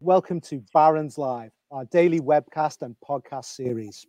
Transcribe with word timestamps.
Welcome 0.00 0.40
to 0.42 0.62
Barron's 0.72 1.18
Live, 1.18 1.50
our 1.72 1.84
daily 1.86 2.20
webcast 2.20 2.82
and 2.82 2.94
podcast 3.06 3.46
series. 3.46 4.06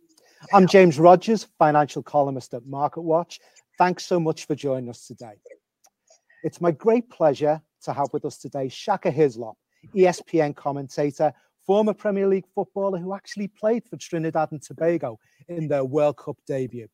I'm 0.52 0.68
James 0.68 1.00
Rogers, 1.00 1.48
financial 1.58 2.00
columnist 2.00 2.54
at 2.54 2.62
MarketWatch. 2.62 3.40
Thanks 3.76 4.06
so 4.06 4.20
much 4.20 4.46
for 4.46 4.54
joining 4.54 4.88
us 4.88 5.08
today. 5.08 5.32
It's 6.44 6.60
my 6.60 6.70
great 6.70 7.10
pleasure 7.10 7.60
to 7.82 7.92
have 7.92 8.06
with 8.12 8.24
us 8.24 8.38
today 8.38 8.68
Shaka 8.68 9.10
Hislop, 9.10 9.56
ESPN 9.92 10.54
commentator, 10.54 11.32
former 11.66 11.92
Premier 11.92 12.28
League 12.28 12.46
footballer 12.54 12.98
who 12.98 13.12
actually 13.12 13.48
played 13.48 13.82
for 13.90 13.96
Trinidad 13.96 14.52
and 14.52 14.62
Tobago 14.62 15.18
in 15.48 15.66
their 15.66 15.84
World 15.84 16.18
Cup 16.18 16.36
debut. 16.46 16.86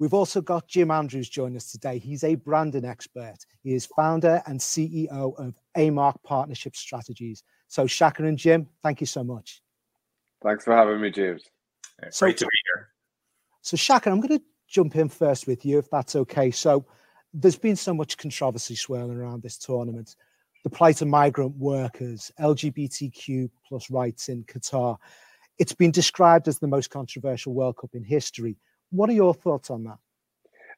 We've 0.00 0.14
also 0.14 0.40
got 0.40 0.66
Jim 0.66 0.90
Andrews 0.90 1.28
joining 1.28 1.58
us 1.58 1.70
today. 1.70 1.98
He's 1.98 2.24
a 2.24 2.34
branding 2.34 2.84
expert. 2.84 3.36
He 3.62 3.72
is 3.72 3.86
founder 3.86 4.42
and 4.46 4.58
CEO 4.58 5.38
of 5.38 5.54
AMark 5.76 6.16
Partnership 6.22 6.76
Strategies, 6.76 7.42
so, 7.74 7.88
Shaka 7.88 8.24
and 8.24 8.38
Jim, 8.38 8.68
thank 8.84 9.00
you 9.00 9.06
so 9.08 9.24
much. 9.24 9.60
Thanks 10.44 10.64
for 10.64 10.76
having 10.76 11.00
me, 11.00 11.10
James. 11.10 11.42
so, 12.10 12.26
Great 12.26 12.36
to 12.38 12.44
be 12.44 12.50
here. 12.66 12.88
So, 13.62 13.76
Shaka, 13.76 14.10
I'm 14.10 14.20
going 14.20 14.38
to 14.38 14.44
jump 14.68 14.94
in 14.94 15.08
first 15.08 15.48
with 15.48 15.64
you, 15.66 15.78
if 15.78 15.90
that's 15.90 16.14
okay. 16.14 16.52
So, 16.52 16.86
there's 17.32 17.56
been 17.56 17.74
so 17.74 17.92
much 17.92 18.16
controversy 18.16 18.76
swirling 18.76 19.16
around 19.16 19.42
this 19.42 19.58
tournament. 19.58 20.14
The 20.62 20.70
plight 20.70 21.02
of 21.02 21.08
migrant 21.08 21.56
workers, 21.56 22.30
LGBTQ 22.38 23.50
plus 23.66 23.90
rights 23.90 24.28
in 24.28 24.44
Qatar. 24.44 24.96
It's 25.58 25.74
been 25.74 25.90
described 25.90 26.46
as 26.46 26.60
the 26.60 26.68
most 26.68 26.90
controversial 26.90 27.54
World 27.54 27.76
Cup 27.76 27.90
in 27.94 28.04
history. 28.04 28.56
What 28.90 29.10
are 29.10 29.14
your 29.14 29.34
thoughts 29.34 29.68
on 29.68 29.82
that? 29.84 29.98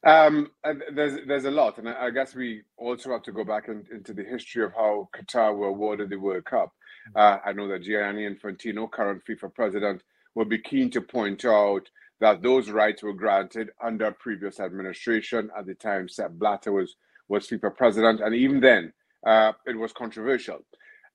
Um, 0.05 0.51
there's 0.93 1.19
there's 1.27 1.45
a 1.45 1.51
lot, 1.51 1.77
and 1.77 1.89
I 1.89 2.09
guess 2.11 2.35
we 2.35 2.61
also 2.77 3.11
have 3.11 3.23
to 3.23 3.31
go 3.31 3.43
back 3.43 3.67
in, 3.67 3.85
into 3.91 4.13
the 4.13 4.23
history 4.23 4.63
of 4.63 4.73
how 4.73 5.09
Qatar 5.15 5.55
were 5.55 5.67
awarded 5.67 6.09
the 6.09 6.17
World 6.17 6.45
Cup. 6.45 6.71
Uh, 7.15 7.37
I 7.45 7.53
know 7.53 7.67
that 7.67 7.83
Gianni 7.83 8.27
Infantino, 8.27 8.89
current 8.89 9.23
FIFA 9.27 9.53
president, 9.53 10.03
will 10.35 10.45
be 10.45 10.59
keen 10.59 10.89
to 10.91 11.01
point 11.01 11.45
out 11.45 11.89
that 12.19 12.41
those 12.41 12.69
rights 12.69 13.03
were 13.03 13.13
granted 13.13 13.69
under 13.83 14.11
previous 14.11 14.59
administration. 14.59 15.49
At 15.57 15.65
the 15.65 15.75
time, 15.75 16.09
Sepp 16.09 16.31
Blatter 16.31 16.71
was, 16.71 16.95
was 17.27 17.47
FIFA 17.47 17.75
president, 17.75 18.21
and 18.21 18.35
even 18.35 18.59
then, 18.59 18.93
uh, 19.25 19.53
it 19.65 19.77
was 19.77 19.93
controversial. 19.93 20.59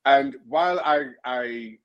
And 0.05 0.37
while 0.47 0.81
I, 0.81 1.11
I 1.25 1.79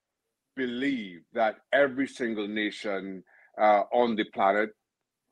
believe 0.55 1.21
that 1.33 1.57
every 1.73 2.07
single 2.07 2.47
nation 2.47 3.23
uh, 3.59 3.83
on 3.93 4.15
the 4.15 4.25
planet 4.25 4.71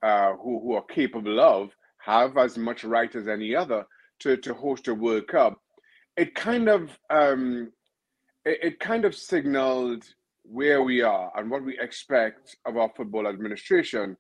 uh, 0.04 0.34
who, 0.34 0.60
who 0.60 0.74
are 0.74 0.84
capable 0.84 1.40
of 1.40 1.72
have 2.00 2.38
as 2.38 2.58
much 2.58 2.84
right 2.84 3.14
as 3.16 3.28
any 3.28 3.56
other 3.56 3.86
to, 4.20 4.38
to 4.38 4.54
host 4.54 4.88
a 4.88 4.94
World 4.94 5.28
Cup, 5.28 5.60
it 6.16 6.36
kind 6.36 6.70
of 6.70 6.98
um, 7.10 7.72
it, 8.46 8.60
it 8.62 8.80
kind 8.80 9.06
of 9.06 9.16
signaled 9.16 10.04
where 10.44 10.84
we 10.84 11.02
are 11.02 11.32
and 11.36 11.50
what 11.50 11.64
we 11.64 11.78
expect 11.80 12.56
of 12.66 12.78
our 12.78 12.92
football 12.96 13.28
administration 13.28 14.16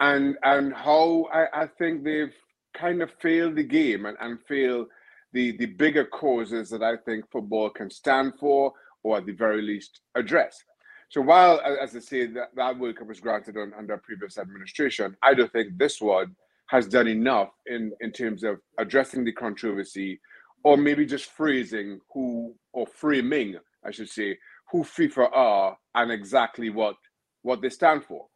and 0.00 0.36
and 0.42 0.74
how 0.74 1.26
I, 1.32 1.62
I 1.62 1.66
think 1.78 2.02
they've 2.02 2.34
kind 2.74 3.02
of 3.02 3.10
failed 3.20 3.56
the 3.56 3.64
game 3.64 4.06
and, 4.06 4.16
and 4.20 4.38
failed 4.48 4.88
the 5.32 5.56
the 5.58 5.66
bigger 5.66 6.04
causes 6.04 6.70
that 6.70 6.82
I 6.82 6.96
think 7.04 7.30
football 7.30 7.70
can 7.70 7.90
stand 7.90 8.34
for 8.40 8.72
or 9.02 9.18
at 9.18 9.26
the 9.26 9.32
very 9.32 9.62
least 9.62 10.00
address. 10.14 10.62
So 11.08 11.20
while, 11.20 11.60
as 11.60 11.94
I 11.94 12.00
say, 12.00 12.26
that, 12.26 12.48
that 12.56 12.78
World 12.78 12.96
Cup 12.96 13.08
was 13.08 13.20
granted 13.20 13.56
on, 13.56 13.72
under 13.78 13.96
previous 13.98 14.38
administration, 14.38 15.16
I 15.22 15.34
don't 15.34 15.52
think 15.52 15.78
this 15.78 16.00
one 16.00 16.34
has 16.68 16.88
done 16.88 17.06
enough 17.06 17.50
in, 17.66 17.92
in 18.00 18.10
terms 18.10 18.42
of 18.42 18.58
addressing 18.78 19.24
the 19.24 19.32
controversy 19.32 20.20
or 20.64 20.76
maybe 20.76 21.06
just 21.06 21.30
phrasing 21.30 22.00
who 22.12 22.54
or 22.72 22.86
framing 22.86 23.56
I 23.86 23.92
should 23.92 24.08
say, 24.08 24.36
who 24.72 24.82
FIFA 24.82 25.30
are 25.32 25.78
and 25.94 26.10
exactly 26.10 26.70
what 26.70 26.96
what 27.42 27.62
they 27.62 27.68
stand 27.70 28.04
for. 28.04 28.26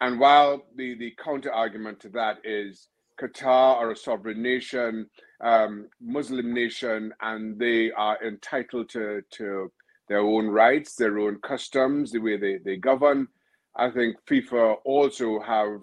And 0.00 0.20
while 0.20 0.62
the, 0.76 0.94
the 0.94 1.12
counter 1.22 1.52
argument 1.52 1.98
to 2.00 2.08
that 2.10 2.38
is 2.44 2.88
Qatar 3.20 3.76
are 3.76 3.90
a 3.90 3.96
sovereign 3.96 4.40
nation, 4.40 5.10
um, 5.42 5.88
Muslim 6.00 6.54
nation, 6.54 7.12
and 7.20 7.58
they 7.58 7.90
are 7.90 8.16
entitled 8.24 8.88
to, 8.90 9.22
to 9.32 9.72
their 10.10 10.20
own 10.20 10.48
rights, 10.48 10.96
their 10.96 11.20
own 11.20 11.38
customs, 11.38 12.10
the 12.10 12.18
way 12.18 12.36
they, 12.36 12.58
they 12.58 12.76
govern. 12.76 13.28
I 13.76 13.90
think 13.90 14.16
FIFA 14.28 14.78
also 14.84 15.38
have 15.38 15.82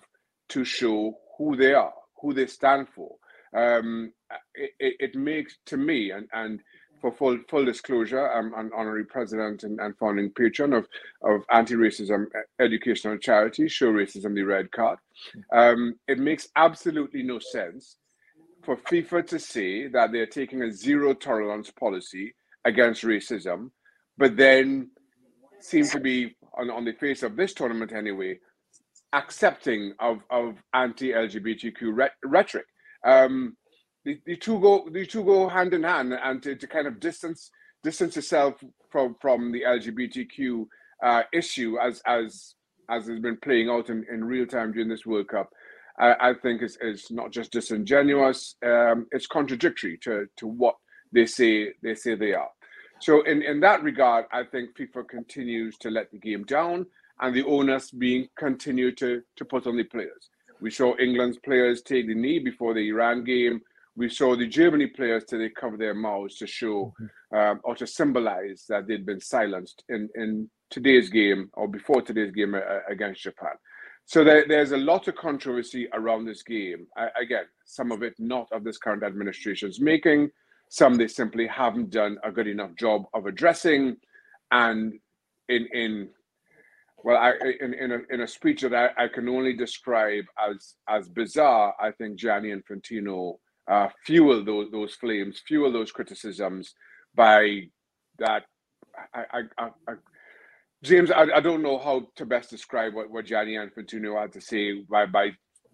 to 0.49 0.65
show 0.65 1.17
who 1.37 1.55
they 1.55 1.73
are, 1.73 1.93
who 2.21 2.33
they 2.33 2.45
stand 2.45 2.89
for. 2.89 3.15
Um, 3.55 4.11
it, 4.53 4.95
it, 4.99 5.15
makes 5.15 5.55
to 5.67 5.77
me, 5.77 6.11
and, 6.11 6.27
and 6.33 6.59
for 6.99 7.13
full 7.13 7.39
full 7.49 7.63
disclosure, 7.63 8.29
I'm 8.29 8.53
an 8.53 8.69
honorary 8.75 9.05
president 9.05 9.63
and, 9.63 9.79
and 9.79 9.97
founding 9.97 10.29
patron 10.31 10.73
of, 10.73 10.85
of 11.23 11.43
anti-racism 11.49 12.25
educational 12.59 13.17
charity, 13.19 13.69
Show 13.69 13.93
Racism 13.93 14.35
the 14.35 14.43
Red 14.43 14.73
Card. 14.73 14.99
Um, 15.53 15.95
it 16.09 16.19
makes 16.19 16.49
absolutely 16.57 17.23
no 17.23 17.39
sense 17.39 17.95
for 18.61 18.75
FIFA 18.75 19.25
to 19.27 19.39
say 19.39 19.87
that 19.87 20.11
they're 20.11 20.25
taking 20.25 20.63
a 20.63 20.71
zero 20.73 21.13
tolerance 21.13 21.71
policy 21.71 22.35
against 22.65 23.03
racism, 23.03 23.71
but 24.17 24.37
then 24.37 24.91
seem 25.59 25.85
to 25.87 25.99
be 25.99 26.35
on, 26.57 26.69
on 26.69 26.85
the 26.85 26.93
face 26.93 27.23
of 27.23 27.35
this 27.35 27.53
tournament 27.53 27.91
anyway, 27.93 28.39
accepting 29.13 29.93
of, 29.99 30.19
of 30.29 30.55
anti-LGBTQ 30.73 32.11
rhetoric. 32.25 32.65
Um, 33.05 33.57
the, 34.05 34.19
the 34.25 34.37
two 34.37 34.59
go 34.59 34.87
the 34.89 35.05
two 35.05 35.23
go 35.23 35.49
hand 35.49 35.73
in 35.73 35.83
hand 35.83 36.13
and 36.13 36.41
to, 36.43 36.55
to 36.55 36.67
kind 36.67 36.87
of 36.87 36.99
distance 36.99 37.51
distance 37.83 38.15
yourself 38.15 38.63
from 38.89 39.15
from 39.19 39.51
the 39.51 39.63
LGBTQ 39.63 40.65
uh, 41.03 41.23
issue 41.33 41.77
as 41.81 42.01
as 42.07 42.55
as 42.89 43.07
has 43.07 43.19
been 43.19 43.37
playing 43.37 43.69
out 43.69 43.89
in, 43.89 44.05
in 44.11 44.23
real 44.23 44.45
time 44.45 44.71
during 44.71 44.87
this 44.87 45.05
World 45.05 45.27
Cup, 45.27 45.49
I, 45.99 46.29
I 46.29 46.33
think 46.41 46.61
is, 46.61 46.77
is 46.81 47.07
not 47.11 47.31
just 47.31 47.51
disingenuous, 47.51 48.55
um, 48.65 49.07
it's 49.11 49.27
contradictory 49.27 49.97
to, 50.03 50.25
to 50.37 50.47
what 50.47 50.75
they 51.11 51.25
say 51.25 51.73
they 51.83 51.95
say 51.95 52.15
they 52.15 52.33
are. 52.33 52.49
So 52.99 53.21
in, 53.23 53.41
in 53.41 53.59
that 53.61 53.83
regard, 53.83 54.25
I 54.31 54.43
think 54.43 54.75
FIFA 54.75 55.07
continues 55.07 55.77
to 55.79 55.89
let 55.89 56.11
the 56.11 56.17
game 56.17 56.43
down 56.43 56.85
and 57.19 57.35
the 57.35 57.43
onus 57.43 57.91
being 57.91 58.27
continued 58.37 58.97
to, 58.97 59.21
to 59.35 59.45
put 59.45 59.67
on 59.67 59.77
the 59.77 59.83
players. 59.83 60.29
We 60.61 60.71
saw 60.71 60.97
England's 60.97 61.37
players 61.37 61.81
take 61.81 62.07
the 62.07 62.15
knee 62.15 62.39
before 62.39 62.73
the 62.73 62.89
Iran 62.89 63.23
game 63.23 63.61
we 63.97 64.09
saw 64.09 64.35
the 64.35 64.47
Germany 64.47 64.87
players 64.87 65.23
today 65.25 65.49
cover 65.49 65.75
their 65.75 65.95
mouths 65.95 66.37
to 66.37 66.47
show 66.47 66.93
um, 67.35 67.59
or 67.63 67.75
to 67.75 67.87
symbolize 67.87 68.65
that 68.69 68.87
they'd 68.87 69.07
been 69.07 69.19
silenced 69.19 69.83
in, 69.89 70.07
in 70.13 70.49
today's 70.69 71.09
game 71.09 71.49
or 71.53 71.67
before 71.67 72.03
today's 72.03 72.31
game 72.31 72.53
uh, 72.53 72.61
against 72.87 73.23
Japan. 73.23 73.53
So 74.05 74.23
there, 74.23 74.45
there's 74.47 74.71
a 74.71 74.77
lot 74.77 75.07
of 75.07 75.15
controversy 75.15 75.87
around 75.93 76.25
this 76.25 76.43
game. 76.43 76.85
I, 76.95 77.07
again, 77.19 77.45
some 77.65 77.91
of 77.91 78.03
it 78.03 78.13
not 78.19 78.47
of 78.51 78.63
this 78.63 78.77
current 78.77 79.03
administration's 79.03 79.81
making, 79.81 80.29
some 80.69 80.95
they 80.95 81.07
simply 81.07 81.47
haven't 81.47 81.89
done 81.91 82.17
a 82.23 82.31
good 82.31 82.47
enough 82.47 82.75
job 82.75 83.03
of 83.13 83.25
addressing. 83.25 83.97
And 84.51 84.93
in 85.49 85.67
in 85.73 86.09
well, 87.03 87.17
I, 87.17 87.33
in 87.61 87.73
in 87.73 87.91
a, 87.91 87.99
in 88.11 88.21
a 88.21 88.27
speech 88.27 88.61
that 88.61 88.73
I, 88.73 89.05
I 89.05 89.07
can 89.07 89.29
only 89.29 89.53
describe 89.53 90.25
as 90.49 90.75
as 90.89 91.07
bizarre, 91.09 91.75
I 91.79 91.91
think 91.91 92.17
Gianni 92.19 92.53
Infantino 92.53 93.35
uh, 93.69 93.89
fuel 94.05 94.43
those 94.43 94.71
those 94.71 94.95
flames, 94.95 95.41
fuel 95.47 95.71
those 95.71 95.91
criticisms 95.91 96.73
by 97.15 97.61
that. 98.19 98.43
I, 99.13 99.43
I, 99.59 99.69
I, 99.87 99.93
James, 100.83 101.11
I, 101.11 101.23
I 101.35 101.39
don't 101.41 101.63
know 101.63 101.77
how 101.79 102.07
to 102.15 102.25
best 102.25 102.49
describe 102.49 102.93
what, 102.93 103.09
what 103.11 103.25
Gianni 103.25 103.55
Infantino 103.55 104.19
had 104.19 104.33
to 104.33 104.41
say 104.41 104.81
by 104.89 105.05
by 105.05 105.31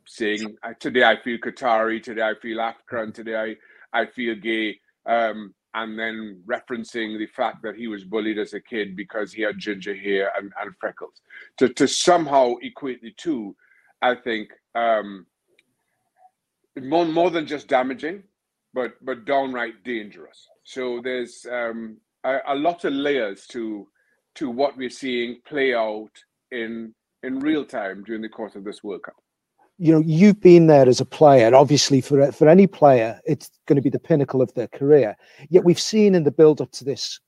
saying 0.08 0.56
today 0.80 1.04
I 1.04 1.18
feel 1.24 1.38
Qatari, 1.40 2.02
today 2.02 2.22
I 2.24 2.34
feel 2.42 2.62
African, 2.62 3.14
today 3.14 3.56
I, 3.94 4.02
I 4.02 4.06
feel 4.08 4.36
gay, 4.36 4.80
um, 5.06 5.54
and 5.76 5.98
then 5.98 6.42
referencing 6.46 7.18
the 7.18 7.26
fact 7.28 7.64
that 7.64 7.76
he 7.76 7.88
was 7.88 8.04
bullied 8.04 8.38
as 8.38 8.54
a 8.54 8.60
kid 8.60 8.96
because 8.96 9.34
he 9.34 9.42
had 9.42 9.58
ginger 9.58 9.96
hair 9.96 10.32
and, 10.38 10.52
and 10.62 10.76
freckles. 10.80 11.22
To 11.58 11.70
to 11.70 11.88
somehow 11.88 12.56
equate 12.62 13.02
the 13.02 13.14
two, 13.18 13.56
I 14.02 14.16
think 14.16 14.50
um, 14.76 15.26
more 16.82 17.06
more 17.06 17.32
than 17.32 17.48
just 17.48 17.68
damaging, 17.68 18.24
but 18.74 18.94
but 19.02 19.26
downright 19.26 19.84
dangerous. 19.84 20.48
So 20.64 21.02
there's 21.04 21.46
um, 21.52 21.98
a, 22.24 22.40
a 22.48 22.56
lot 22.56 22.86
of 22.86 22.94
layers 22.94 23.48
to 23.48 23.88
to 24.36 24.50
what 24.50 24.78
we're 24.78 24.90
seeing 24.90 25.42
play 25.46 25.74
out 25.74 26.12
in 26.52 26.94
in 27.24 27.40
real 27.40 27.66
time 27.66 28.04
during 28.04 28.22
the 28.22 28.30
course 28.30 28.56
of 28.56 28.64
this 28.64 28.84
World 28.84 29.04
Cup. 29.04 29.23
You 29.80 29.92
know, 29.94 30.04
you've 30.06 30.40
been 30.40 30.68
there 30.68 30.88
as 30.88 31.02
a 31.02 31.06
player, 31.06 31.46
and 31.46 31.56
obviously 31.56 32.00
for 32.00 32.32
for 32.32 32.48
any 32.48 32.68
player, 32.68 33.20
it's 33.26 33.50
going 33.66 33.76
to 33.76 33.82
be 33.82 33.90
the 33.90 34.00
pinnacle 34.00 34.42
of 34.42 34.54
their 34.54 34.68
career. 34.68 35.16
Yet 35.50 35.64
we've 35.64 35.80
seen 35.80 36.16
in 36.16 36.24
the 36.24 36.32
build 36.32 36.62
up 36.62 36.72
to 36.74 36.84
this 36.84 37.20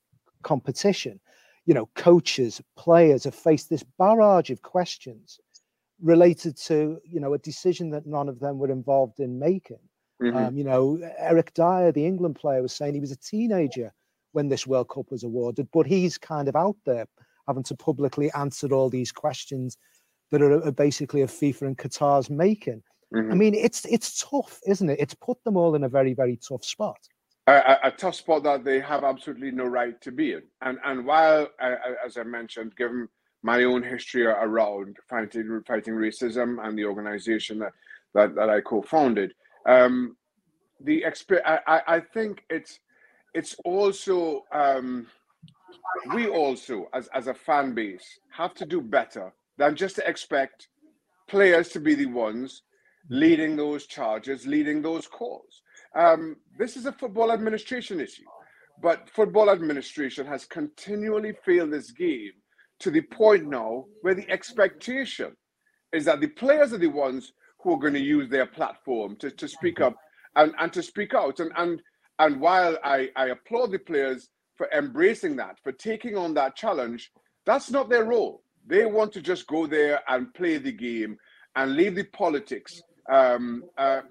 competition, 0.44 1.20
you 1.66 1.74
know, 1.74 1.90
coaches, 1.96 2.62
players 2.78 3.24
have 3.24 3.36
faced 3.36 3.70
this 3.70 3.84
barrage 3.98 4.52
of 4.52 4.62
questions 4.62 5.40
related 6.02 6.58
to 6.58 7.00
you 7.04 7.20
know 7.20 7.34
a 7.34 7.40
decision 7.40 7.90
that 7.90 8.06
none 8.06 8.30
of 8.30 8.40
them 8.40 8.58
were 8.58 8.72
involved 8.72 9.20
in 9.20 9.40
making. 9.40 9.80
Mm-hmm. 10.22 10.38
Um, 10.38 10.58
you 10.58 10.64
know, 10.64 11.00
Eric 11.18 11.54
Dier 11.54 11.92
the 11.92 12.06
England 12.06 12.36
player, 12.36 12.62
was 12.62 12.74
saying 12.74 12.94
he 12.94 13.00
was 13.00 13.12
a 13.12 13.18
teenager 13.18 13.94
when 14.32 14.50
this 14.50 14.68
World 14.68 14.90
Cup 14.90 15.12
was 15.12 15.24
awarded, 15.24 15.68
but 15.74 15.86
he's 15.86 16.18
kind 16.18 16.48
of 16.48 16.56
out 16.56 16.76
there 16.86 17.06
having 17.48 17.64
to 17.64 17.76
publicly 17.76 18.32
answer 18.32 18.74
all 18.74 18.90
these 18.90 19.12
questions 19.12 19.78
that 20.32 20.42
are, 20.42 20.72
basically 20.72 21.22
of 21.22 21.32
FIFA 21.32 21.62
and 21.62 21.78
Qatar's 21.78 22.30
making. 22.30 22.82
Mm-hmm. 23.14 23.32
I 23.32 23.36
mean, 23.36 23.54
it's 23.54 23.86
it's 23.86 24.24
tough, 24.24 24.60
isn't 24.66 24.90
it? 24.90 25.00
It's 25.00 25.14
put 25.14 25.44
them 25.44 25.58
all 25.58 25.76
in 25.76 25.84
a 25.84 25.90
very 25.90 26.14
very 26.14 26.38
tough 26.38 26.66
spot. 26.66 26.98
A, 27.48 27.78
a, 27.84 27.92
tough 27.92 28.16
spot 28.16 28.42
that 28.44 28.64
they 28.64 28.80
have 28.80 29.04
absolutely 29.04 29.52
no 29.52 29.66
right 29.66 30.00
to 30.02 30.12
be 30.12 30.34
in. 30.34 30.42
And 30.62 30.80
and 30.84 31.06
while, 31.06 31.48
uh, 31.62 31.76
as 32.04 32.18
I 32.18 32.24
mentioned, 32.24 32.76
given 32.76 33.08
my 33.44 33.64
own 33.64 33.84
history 33.84 34.26
around 34.26 34.98
fighting 35.08 35.62
fighting 35.68 35.94
racism 35.94 36.66
and 36.66 36.78
the 36.78 36.86
organization 36.86 37.60
that 37.60 37.74
that, 38.16 38.34
that 38.36 38.50
I 38.50 38.62
co-founded, 38.62 39.34
um, 39.68 40.18
the 40.82 41.04
exp- 41.06 41.42
I, 41.46 41.82
I 41.88 42.00
think 42.00 42.44
it's 42.50 42.80
it's 43.36 43.56
also 43.64 44.44
um, 44.52 45.06
we 46.14 46.28
also 46.28 46.90
as, 46.94 47.08
as 47.14 47.28
a 47.28 47.34
fan 47.34 47.76
base 47.76 48.20
have 48.32 48.56
to 48.56 48.66
do 48.66 48.82
better 48.82 49.32
than 49.58 49.76
just 49.76 49.96
to 49.96 50.08
expect 50.08 50.68
players 51.28 51.70
to 51.70 51.80
be 51.80 51.96
the 51.96 52.06
ones 52.06 52.62
leading 53.10 53.56
those 53.56 53.86
charges, 53.86 54.48
leading 54.48 54.82
those 54.82 55.08
calls. 55.08 55.62
Um, 55.96 56.38
this 56.58 56.76
is 56.76 56.86
a 56.86 56.92
football 56.92 57.32
administration 57.32 58.00
issue, 58.00 58.24
but 58.82 59.10
football 59.10 59.50
administration 59.50 60.26
has 60.26 60.46
continually 60.46 61.34
failed 61.46 61.72
this 61.72 61.92
game 61.92 62.32
to 62.80 62.92
the 62.92 63.02
point 63.02 63.48
now 63.48 63.86
where 64.02 64.16
the 64.16 64.30
expectation 64.30 65.36
is 65.94 66.06
that 66.06 66.20
the 66.20 66.28
players 66.28 66.74
are 66.74 66.78
the 66.78 66.88
ones 66.88 67.32
who 67.60 67.74
are 67.74 67.80
going 67.80 67.94
to 67.94 68.00
use 68.00 68.30
their 68.30 68.46
platform 68.46 69.16
to, 69.18 69.32
to 69.32 69.48
speak 69.48 69.80
up 69.80 69.96
and, 70.36 70.54
and 70.60 70.74
to 70.74 70.84
speak 70.84 71.14
out. 71.14 71.40
And, 71.40 71.52
and, 71.56 71.82
and 72.20 72.42
while 72.42 72.78
I, 72.84 73.10
I 73.16 73.28
applaud 73.28 73.72
the 73.72 73.80
players 73.80 74.30
for 74.56 74.70
embracing 74.72 75.38
that, 75.38 75.58
for 75.64 75.72
taking 75.72 76.18
on 76.18 76.34
that 76.34 76.56
challenge, 76.56 77.12
that's 77.46 77.72
not 77.72 77.90
their 77.90 78.06
role. 78.06 78.44
They 78.68 78.86
want 78.86 79.14
to 79.14 79.22
just 79.22 79.48
go 79.48 79.68
there 79.68 80.02
and 80.08 80.34
play 80.34 80.58
the 80.58 80.72
game 80.72 81.18
and 81.56 81.76
leave 81.76 81.96
the 81.96 82.04
politics. 82.04 82.82
Um, 83.12 83.64
uh, 83.78 84.02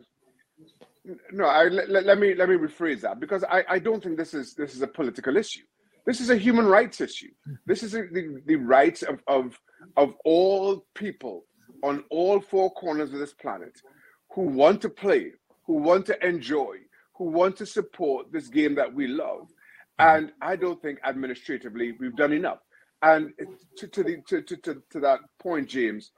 no, 1.33 1.45
I, 1.45 1.65
let, 1.65 2.05
let, 2.05 2.19
me 2.19 2.35
let 2.35 2.49
me 2.49 2.57
rephrase 2.57 3.01
that 3.03 3.21
because 3.21 3.45
I, 3.45 3.65
I 3.69 3.79
don't 3.79 4.03
think 4.03 4.17
this 4.17 4.33
is 4.33 4.55
this 4.55 4.75
is 4.75 4.83
a 4.83 4.87
political 4.87 5.37
issue. 5.37 5.63
This 6.07 6.21
is 6.21 6.31
a 6.31 6.37
human 6.37 6.67
rights 6.67 7.01
issue. 7.01 7.31
This 7.67 7.83
is 7.83 7.95
a, 7.95 8.03
the, 8.03 8.41
the 8.47 8.57
rights 8.57 9.03
of, 9.03 9.21
of 9.27 9.59
of 9.97 10.15
all 10.25 10.87
people 10.95 11.45
on 11.83 12.05
all 12.11 12.41
four 12.41 12.73
corners 12.73 13.13
of 13.13 13.19
this 13.19 13.35
planet 13.35 13.79
who 14.35 14.43
want 14.43 14.81
to 14.83 14.89
play, 14.89 15.33
who 15.67 15.75
want 15.75 16.07
to 16.07 16.27
enjoy, 16.27 16.77
who 17.17 17.25
want 17.25 17.57
to 17.57 17.67
support 17.67 18.33
this 18.33 18.49
game 18.49 18.75
that 18.75 18.93
we 18.93 19.07
love. 19.07 19.49
And 19.99 20.33
I 20.41 20.57
don't 20.57 20.81
think 20.81 20.99
administratively 21.05 21.93
we've 22.01 22.17
done 22.17 22.33
enough. 22.33 22.59
And 23.05 23.35
to, 23.77 23.87
to 23.87 24.03
the 24.03 24.23
to, 24.29 24.41
to, 24.41 24.83
to, 24.91 25.01
that 25.01 25.21
point, 25.39 25.69
James, 25.69 26.13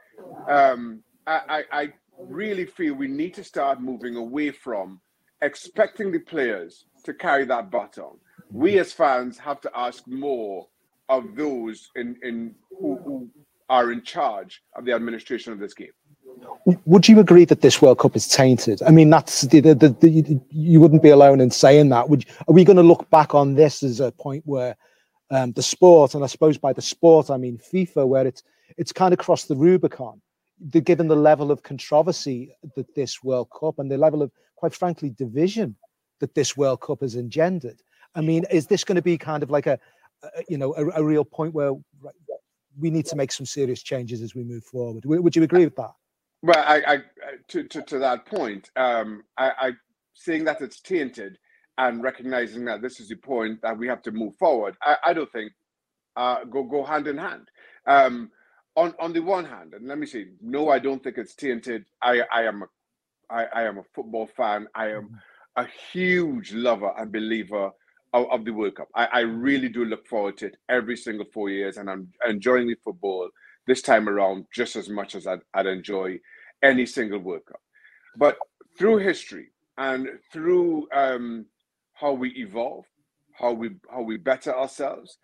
um, 0.49 1.03
I, 1.27 1.65
I 1.73 1.93
really 2.17 2.65
feel 2.65 2.95
we 2.95 3.09
need 3.09 3.35
to 3.35 3.43
start 3.43 3.81
moving 3.81 4.15
away 4.15 4.53
from 4.53 5.01
expecting 5.43 6.13
the 6.13 6.21
players 6.21 6.85
to 7.03 7.13
carry 7.13 7.45
that 7.47 7.73
baton. 7.73 8.19
We 8.53 8.79
as 8.79 8.93
fans 8.93 9.37
have 9.39 9.61
to 9.63 9.71
ask 9.75 10.07
more 10.07 10.69
of 11.09 11.35
those 11.35 11.91
in, 11.97 12.17
in 12.23 12.55
who, 12.81 12.99
who 13.05 13.31
are 13.69 13.91
in 13.91 14.03
charge 14.03 14.63
of 14.77 14.85
the 14.85 14.93
administration 14.93 15.53
of 15.53 15.59
this 15.59 15.75
game. 15.75 15.91
Would 16.85 17.09
you 17.09 17.19
agree 17.19 17.47
that 17.47 17.63
this 17.63 17.83
World 17.83 17.99
Cup 17.99 18.15
is 18.15 18.29
tainted? 18.29 18.81
I 18.83 18.91
mean, 18.93 19.11
that's 19.11 19.43
the, 19.43 19.59
the, 19.59 19.75
the, 19.75 19.89
the 19.89 20.41
you 20.51 20.81
wouldn't 20.81 21.03
be 21.03 21.09
alone 21.09 21.41
in 21.41 21.51
saying 21.51 21.89
that. 21.89 22.09
Would 22.09 22.27
are 22.47 22.55
we 22.55 22.63
going 22.63 22.77
to 22.77 22.83
look 22.85 23.11
back 23.11 23.35
on 23.35 23.55
this 23.55 23.83
as 23.83 23.99
a 23.99 24.13
point 24.13 24.45
where 24.47 24.77
um, 25.31 25.53
the 25.53 25.63
sport, 25.63 26.15
and 26.15 26.23
I 26.23 26.27
suppose 26.27 26.59
by 26.59 26.73
the 26.73 26.83
sport 26.83 27.31
I 27.31 27.37
mean 27.37 27.59
FIFA, 27.59 28.07
where 28.07 28.27
it's 28.27 28.43
it's 28.77 28.93
kind 28.93 29.13
of 29.13 29.19
crossed 29.19 29.49
the 29.49 29.57
Rubicon, 29.57 30.21
the, 30.71 30.81
given 30.81 31.09
the 31.09 31.17
level 31.17 31.51
of 31.51 31.63
controversy 31.63 32.55
that 32.75 32.95
this 32.95 33.23
World 33.23 33.49
Cup 33.59 33.79
and 33.79 33.91
the 33.91 33.97
level 33.97 34.23
of, 34.23 34.31
quite 34.57 34.75
frankly, 34.75 35.11
division 35.11 35.77
that 36.21 36.35
this 36.35 36.57
World 36.57 36.81
Cup 36.81 37.01
has 37.01 37.17
engendered. 37.17 37.81
I 38.15 38.21
mean, 38.21 38.45
is 38.51 38.67
this 38.67 38.85
going 38.85 38.97
to 38.97 39.03
be 39.03 39.19
kind 39.19 39.43
of 39.43 39.51
like 39.51 39.67
a, 39.67 39.79
a 40.23 40.29
you 40.49 40.59
know, 40.59 40.75
a, 40.75 41.01
a 41.01 41.05
real 41.05 41.25
point 41.25 41.55
where 41.55 41.73
we 42.79 42.91
need 42.91 43.07
to 43.07 43.17
make 43.17 43.33
some 43.33 43.47
serious 43.47 43.83
changes 43.83 44.23
as 44.23 44.35
we 44.35 44.45
move 44.45 44.65
forward. 44.65 45.05
Would 45.05 45.37
you 45.37 45.43
agree 45.43 45.65
with 45.65 45.77
that? 45.77 45.93
Well, 46.43 46.65
I, 46.67 46.83
I 46.87 46.99
to, 47.49 47.65
to, 47.65 47.83
to 47.83 47.99
that 47.99 48.27
point, 48.27 48.71
um, 48.77 49.25
I, 49.39 49.51
I 49.59 49.73
seeing 50.15 50.45
that 50.45 50.61
it's 50.61 50.81
tainted 50.81 51.39
and 51.79 52.03
recognizing 52.03 52.65
that 52.67 52.83
this 52.83 53.01
is 53.01 53.09
the 53.09 53.17
point 53.17 53.61
that 53.63 53.77
we 53.77 53.87
have 53.87 54.03
to 54.03 54.11
move 54.11 54.37
forward. 54.37 54.77
I, 54.83 54.97
I 55.07 55.13
don't 55.13 55.31
think 55.33 55.53
uh, 56.17 56.45
go 56.45 56.63
go 56.63 56.85
hand 56.85 57.07
in 57.07 57.19
hand. 57.19 57.49
Um, 57.87 58.31
on 58.75 58.95
on 58.99 59.13
the 59.13 59.21
one 59.21 59.45
hand, 59.45 59.75
and 59.75 59.87
let 59.87 59.99
me 59.99 60.07
say, 60.07 60.27
no, 60.43 60.69
I 60.71 60.79
don't 60.79 61.03
think 61.03 61.19
it's 61.19 61.35
tainted. 61.35 61.85
I 62.03 62.23
I 62.33 62.43
am 62.45 62.63
a 62.63 62.67
I, 63.31 63.45
I 63.45 63.63
am 63.65 63.79
a 63.79 63.85
football 63.95 64.27
fan. 64.27 64.69
I 64.75 64.89
am 64.89 65.05
mm-hmm. 65.05 65.65
a 65.65 65.67
huge 65.93 66.53
lover 66.53 66.93
and 66.97 67.13
believer 67.13 67.71
of, 68.13 68.31
of 68.31 68.45
the 68.45 68.53
World 68.53 68.77
Cup. 68.77 68.89
I, 68.95 69.07
I, 69.07 69.21
really 69.21 69.69
do 69.69 69.85
look 69.85 70.07
forward 70.07 70.37
to 70.39 70.47
it 70.47 70.57
every 70.69 70.97
single 70.97 71.27
four 71.33 71.51
years, 71.51 71.77
and 71.77 71.91
I'm 71.91 72.13
enjoying 72.27 72.69
the 72.69 72.77
football 72.85 73.29
this 73.67 73.83
time 73.83 74.09
around 74.09 74.47
just 74.55 74.77
as 74.77 74.89
much 74.89 75.15
as 75.15 75.27
I'd, 75.27 75.41
I'd 75.55 75.67
enjoy 75.67 76.21
any 76.63 76.87
single 76.87 77.19
World 77.19 77.47
Cup. 77.47 77.61
But 78.17 78.39
through 78.79 78.99
history 78.99 79.49
and 79.77 80.09
through 80.33 80.89
um, 80.95 81.47
how 81.99 82.13
we 82.13 82.31
evolve, 82.31 82.85
how 83.33 83.53
we 83.53 83.71
how 83.91 84.03
we 84.03 84.17
better 84.17 84.57
ourselves, 84.57 85.19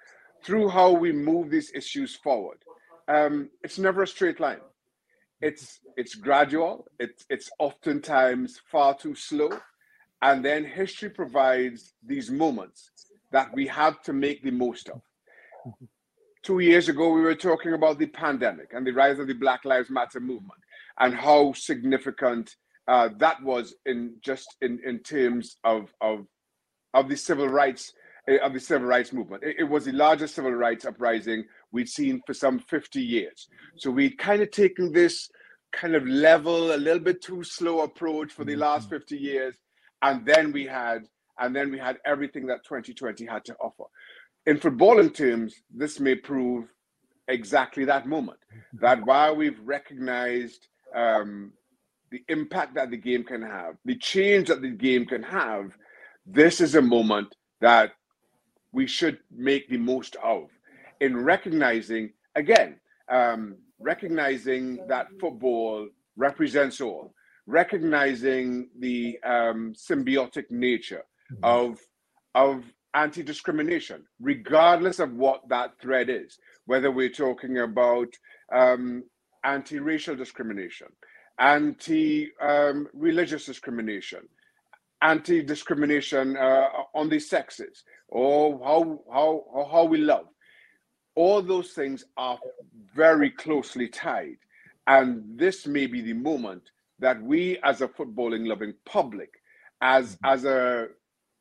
through 0.44 0.68
how 0.68 0.92
we 0.92 1.12
move 1.12 1.50
these 1.50 1.72
issues 1.74 2.16
forward, 2.16 2.58
um, 3.08 3.48
it's 3.62 3.78
never 3.78 4.02
a 4.02 4.06
straight 4.06 4.40
line. 4.40 4.60
It's 5.40 5.80
it's 5.96 6.14
gradual. 6.14 6.86
It's 6.98 7.24
it's 7.30 7.50
oftentimes 7.58 8.60
far 8.70 8.94
too 8.94 9.14
slow 9.14 9.50
and 10.22 10.44
then 10.44 10.64
history 10.64 11.10
provides 11.10 11.94
these 12.06 12.30
moments 12.30 12.90
that 13.32 13.52
we 13.52 13.66
have 13.66 14.00
to 14.02 14.12
make 14.12 14.42
the 14.42 14.50
most 14.52 14.88
of. 14.88 15.02
Two 16.42 16.60
years 16.60 16.88
ago, 16.88 17.10
we 17.10 17.20
were 17.20 17.34
talking 17.34 17.74
about 17.74 17.98
the 17.98 18.06
pandemic 18.06 18.72
and 18.72 18.86
the 18.86 18.92
rise 18.92 19.18
of 19.18 19.26
the 19.26 19.34
Black 19.34 19.64
Lives 19.64 19.90
Matter 19.90 20.20
movement 20.20 20.60
and 20.98 21.14
how 21.14 21.52
significant 21.52 22.54
uh, 22.88 23.08
that 23.18 23.42
was 23.42 23.74
in 23.86 24.14
just 24.20 24.56
in, 24.60 24.80
in 24.84 25.00
terms 25.00 25.56
of, 25.64 25.92
of, 26.00 26.26
of 26.94 27.08
the 27.08 27.16
civil 27.16 27.48
rights 27.48 27.92
eh, 28.28 28.38
of 28.38 28.52
the 28.52 28.60
civil 28.60 28.86
rights 28.86 29.12
movement. 29.12 29.42
It, 29.44 29.68
was 29.68 29.84
the 29.84 29.92
largest 29.92 30.34
civil 30.34 30.52
rights 30.52 30.84
uprising 30.84 31.44
we'd 31.70 31.88
seen 31.88 32.22
for 32.26 32.34
some 32.34 32.58
50 32.58 33.00
years. 33.00 33.48
So 33.76 33.90
we'd 33.90 34.18
kind 34.18 34.42
of 34.42 34.50
taken 34.50 34.92
this 34.92 35.30
kind 35.72 35.94
of 35.94 36.06
level, 36.06 36.74
a 36.74 36.76
little 36.76 37.02
bit 37.02 37.22
too 37.22 37.42
slow 37.42 37.80
approach 37.80 38.32
for 38.32 38.44
the 38.44 38.56
last 38.56 38.88
mm-hmm. 38.88 38.96
50 38.96 39.16
years 39.16 39.54
and 40.02 40.26
then 40.26 40.52
we 40.52 40.66
had 40.66 41.06
and 41.38 41.56
then 41.56 41.70
we 41.70 41.78
had 41.78 41.98
everything 42.04 42.46
that 42.46 42.64
2020 42.64 43.24
had 43.24 43.44
to 43.46 43.54
offer. 43.54 43.84
In 44.44 44.58
footballing 44.58 45.14
terms, 45.14 45.54
this 45.74 45.98
may 45.98 46.14
prove 46.14 46.66
exactly 47.28 47.84
that 47.86 48.06
moment. 48.06 48.38
That 48.80 49.04
while 49.06 49.34
we've 49.34 49.60
recognized 49.64 50.68
um, 50.94 51.52
the 52.10 52.22
impact 52.28 52.74
that 52.74 52.90
the 52.90 52.96
game 52.96 53.24
can 53.24 53.42
have, 53.42 53.76
the 53.84 53.96
change 53.96 54.48
that 54.48 54.62
the 54.62 54.70
game 54.70 55.06
can 55.06 55.22
have, 55.22 55.76
this 56.26 56.60
is 56.60 56.74
a 56.74 56.82
moment 56.82 57.34
that 57.60 57.92
we 58.72 58.86
should 58.86 59.18
make 59.30 59.68
the 59.68 59.78
most 59.78 60.16
of 60.22 60.50
in 61.00 61.16
recognizing, 61.16 62.12
again, 62.34 62.80
um, 63.08 63.56
recognizing 63.78 64.84
that 64.88 65.06
football 65.20 65.88
represents 66.16 66.80
all 66.80 67.14
recognizing 67.46 68.68
the 68.78 69.18
um, 69.24 69.74
symbiotic 69.74 70.50
nature 70.50 71.04
mm-hmm. 71.32 71.44
of 71.44 71.78
of 72.34 72.64
anti-discrimination, 72.94 74.02
regardless 74.20 74.98
of 74.98 75.14
what 75.14 75.40
that 75.48 75.72
thread 75.80 76.10
is, 76.10 76.38
whether 76.66 76.90
we're 76.90 77.08
talking 77.08 77.56
about 77.58 78.08
um, 78.54 79.02
anti-racial 79.44 80.14
discrimination, 80.14 80.88
anti-religious 81.38 83.48
um, 83.48 83.52
discrimination, 83.52 84.20
anti-discrimination 85.02 86.36
uh, 86.36 86.68
on 86.94 87.08
the 87.08 87.18
sexes, 87.20 87.84
or 88.08 88.58
how 88.64 89.00
how 89.12 89.68
how 89.70 89.84
we 89.84 89.98
love. 89.98 90.26
All 91.14 91.42
those 91.42 91.72
things 91.72 92.04
are 92.16 92.38
very 92.94 93.30
closely 93.30 93.88
tied, 93.88 94.38
and 94.86 95.22
this 95.38 95.66
may 95.66 95.86
be 95.86 96.00
the 96.00 96.14
moment 96.14 96.70
that 97.00 97.22
we, 97.22 97.58
as 97.64 97.82
a 97.82 97.88
footballing 97.88 98.46
loving 98.48 98.74
public, 98.86 99.30
as 99.82 100.16
as 100.24 100.44
a 100.44 100.88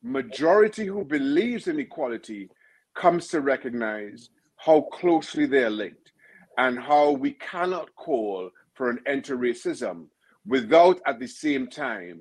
majority 0.03 0.85
who 0.85 1.05
believes 1.05 1.67
in 1.67 1.79
equality, 1.79 2.49
comes 2.95 3.27
to 3.29 3.41
recognize 3.41 4.29
how 4.57 4.81
closely 4.93 5.45
they 5.45 5.63
are 5.63 5.69
linked, 5.69 6.11
and 6.57 6.79
how 6.79 7.11
we 7.11 7.31
cannot 7.33 7.95
call 7.95 8.49
for 8.73 8.89
an 8.89 8.99
end 9.07 9.23
to 9.25 9.37
racism 9.37 10.07
without 10.47 10.99
at 11.05 11.19
the 11.19 11.27
same 11.27 11.67
time 11.67 12.19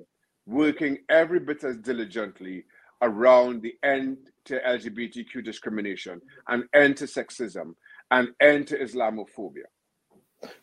working 0.51 0.99
every 1.09 1.39
bit 1.39 1.63
as 1.63 1.77
diligently 1.77 2.65
around 3.01 3.61
the 3.61 3.75
end 3.83 4.17
to 4.45 4.59
LGBTQ 4.59 5.43
discrimination, 5.43 6.21
and 6.47 6.63
end 6.73 6.97
to 6.97 7.05
sexism, 7.05 7.73
and 8.11 8.29
end 8.41 8.67
to 8.67 8.77
Islamophobia. 8.77 9.65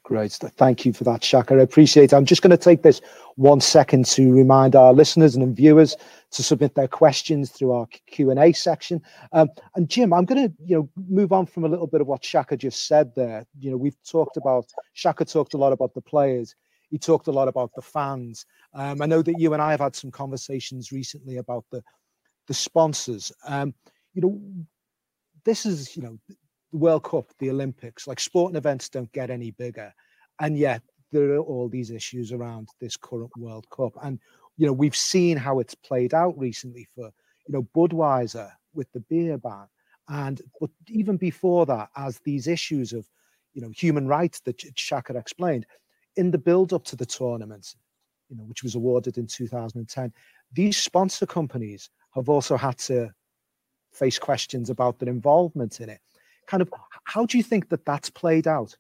Great. 0.03 0.33
Thank 0.33 0.85
you 0.85 0.93
for 0.93 1.05
that, 1.05 1.23
Shaka. 1.23 1.55
I 1.55 1.61
appreciate 1.61 2.13
it. 2.13 2.15
I'm 2.15 2.25
just 2.25 2.43
going 2.43 2.51
to 2.51 2.57
take 2.57 2.83
this 2.83 3.01
one 3.37 3.61
second 3.61 4.07
to 4.07 4.33
remind 4.33 4.75
our 4.75 4.93
listeners 4.93 5.37
and 5.37 5.55
viewers 5.55 5.97
to 6.33 6.43
submit 6.43 6.75
their 6.75 6.89
questions 6.89 7.51
through 7.51 7.73
our 7.73 7.87
Q&A 8.07 8.53
section. 8.53 9.01
Um, 9.33 9.49
and 9.77 9.89
Jim, 9.89 10.13
I'm 10.13 10.25
going 10.25 10.49
to 10.49 10.55
you 10.65 10.77
know 10.77 10.89
move 11.09 11.33
on 11.33 11.47
from 11.47 11.65
a 11.65 11.69
little 11.69 11.87
bit 11.87 12.01
of 12.01 12.07
what 12.07 12.25
Shaka 12.25 12.57
just 12.57 12.89
said 12.89 13.15
there. 13.15 13.47
You 13.61 13.71
know, 13.71 13.77
we've 13.77 13.97
talked 14.03 14.37
about 14.37 14.67
Shaka 14.95 15.25
talked 15.25 15.55
a 15.55 15.59
lot 15.59 15.73
about 15.73 15.95
the 15.95 16.01
players. 16.01 16.57
He 16.91 16.99
talked 16.99 17.27
a 17.27 17.33
lot 17.33 17.49
about 17.49 17.71
the 17.75 17.83
fans. 17.83 18.47
Um, 18.75 19.03
I 19.03 19.07
know 19.07 19.23
that 19.23 19.39
you 19.39 19.53
and 19.53 19.63
I 19.63 19.73
have 19.73 19.81
had 19.81 19.95
some 19.95 20.11
conversations 20.11 20.93
recently 20.93 21.37
about 21.37 21.65
the 21.71 21.83
the 22.47 22.55
sponsors. 22.55 23.31
Um, 23.47 23.75
you 24.15 24.23
know, 24.23 24.41
this 25.45 25.67
is 25.67 25.97
you 25.97 26.03
know 26.03 26.19
the 26.73 26.79
World 26.79 27.05
Cup, 27.05 27.27
the 27.39 27.51
Olympics, 27.51 28.07
like 28.07 28.21
sporting 28.21 28.57
events 28.57 28.89
don't 28.89 29.13
get 29.13 29.31
any 29.31 29.51
bigger, 29.53 29.93
and 30.41 30.59
yet 30.59 30.83
there 31.13 31.33
are 31.35 31.39
all 31.39 31.69
these 31.69 31.91
issues 31.91 32.33
around 32.33 32.69
this 32.81 32.97
current 32.97 33.31
World 33.37 33.67
Cup. 33.71 33.93
And 34.03 34.19
you 34.57 34.67
know, 34.67 34.73
we've 34.73 34.97
seen 34.97 35.37
how 35.37 35.61
it's 35.61 35.75
played 35.75 36.15
out 36.15 36.37
recently 36.39 36.87
for 36.95 37.11
you 37.47 37.53
know 37.53 37.67
Budweiser 37.75 38.51
with 38.75 38.91
the 38.93 39.01
beer 39.01 39.39
ban, 39.39 39.67
and 40.09 40.41
but 40.61 40.71
even 40.89 41.17
before 41.17 41.67
that, 41.67 41.91
as 41.97 42.19
these 42.21 42.47
issues 42.47 42.93
of 42.93 43.07
you 43.55 43.63
know 43.63 43.71
human 43.71 44.07
rights 44.07 44.41
that 44.41 44.63
Shaka 44.79 45.17
explained, 45.17 45.67
in 46.19 46.33
the 46.33 46.39
build 46.39 46.73
up 46.73 46.85
to 46.85 46.97
the 46.97 47.07
tournament, 47.07 47.77
you 48.29 48.37
know, 48.37 48.43
which 48.43 48.65
was 48.65 48.75
awarded 48.75 49.17
in 49.17 49.27
2010, 49.27 50.13
these 50.53 50.77
sponsor 50.77 51.25
companies 51.25 51.91
have 52.15 52.29
also 52.29 52.57
had 52.57 52.77
to 52.77 53.09
face 53.93 54.19
questions 54.19 54.69
about 54.69 54.99
their 54.99 55.09
involvement 55.09 55.81
in 55.81 55.89
it. 55.89 56.01
Kind 56.47 56.61
of, 56.61 56.71
how 57.05 57.25
do 57.25 57.39
you 57.39 57.45
think 57.45 57.69
that 57.69 57.87
that's 57.87 58.11
played 58.11 58.49
out? 58.49 58.77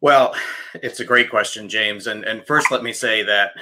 Well, 0.00 0.36
it's 0.74 1.00
a 1.00 1.04
great 1.04 1.30
question, 1.30 1.68
James. 1.68 2.06
And 2.06 2.24
and 2.24 2.46
first, 2.46 2.70
let 2.70 2.82
me 2.82 2.92
say 2.92 3.22
that 3.22 3.52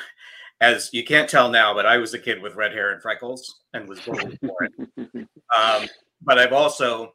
as 0.61 0.91
you 0.93 1.05
can't 1.05 1.31
tell 1.31 1.49
now, 1.49 1.73
but 1.73 1.87
I 1.87 1.97
was 1.97 2.13
a 2.15 2.19
kid 2.19 2.43
with 2.43 2.55
red 2.55 2.73
hair 2.73 2.93
and 2.93 3.01
freckles 3.01 3.61
and 3.73 3.89
was 3.89 4.01
bullied 4.01 4.39
for 4.41 4.57
it. 4.65 5.29
Um, 5.55 5.87
but 6.23 6.39
I've 6.39 6.55
also 6.55 7.13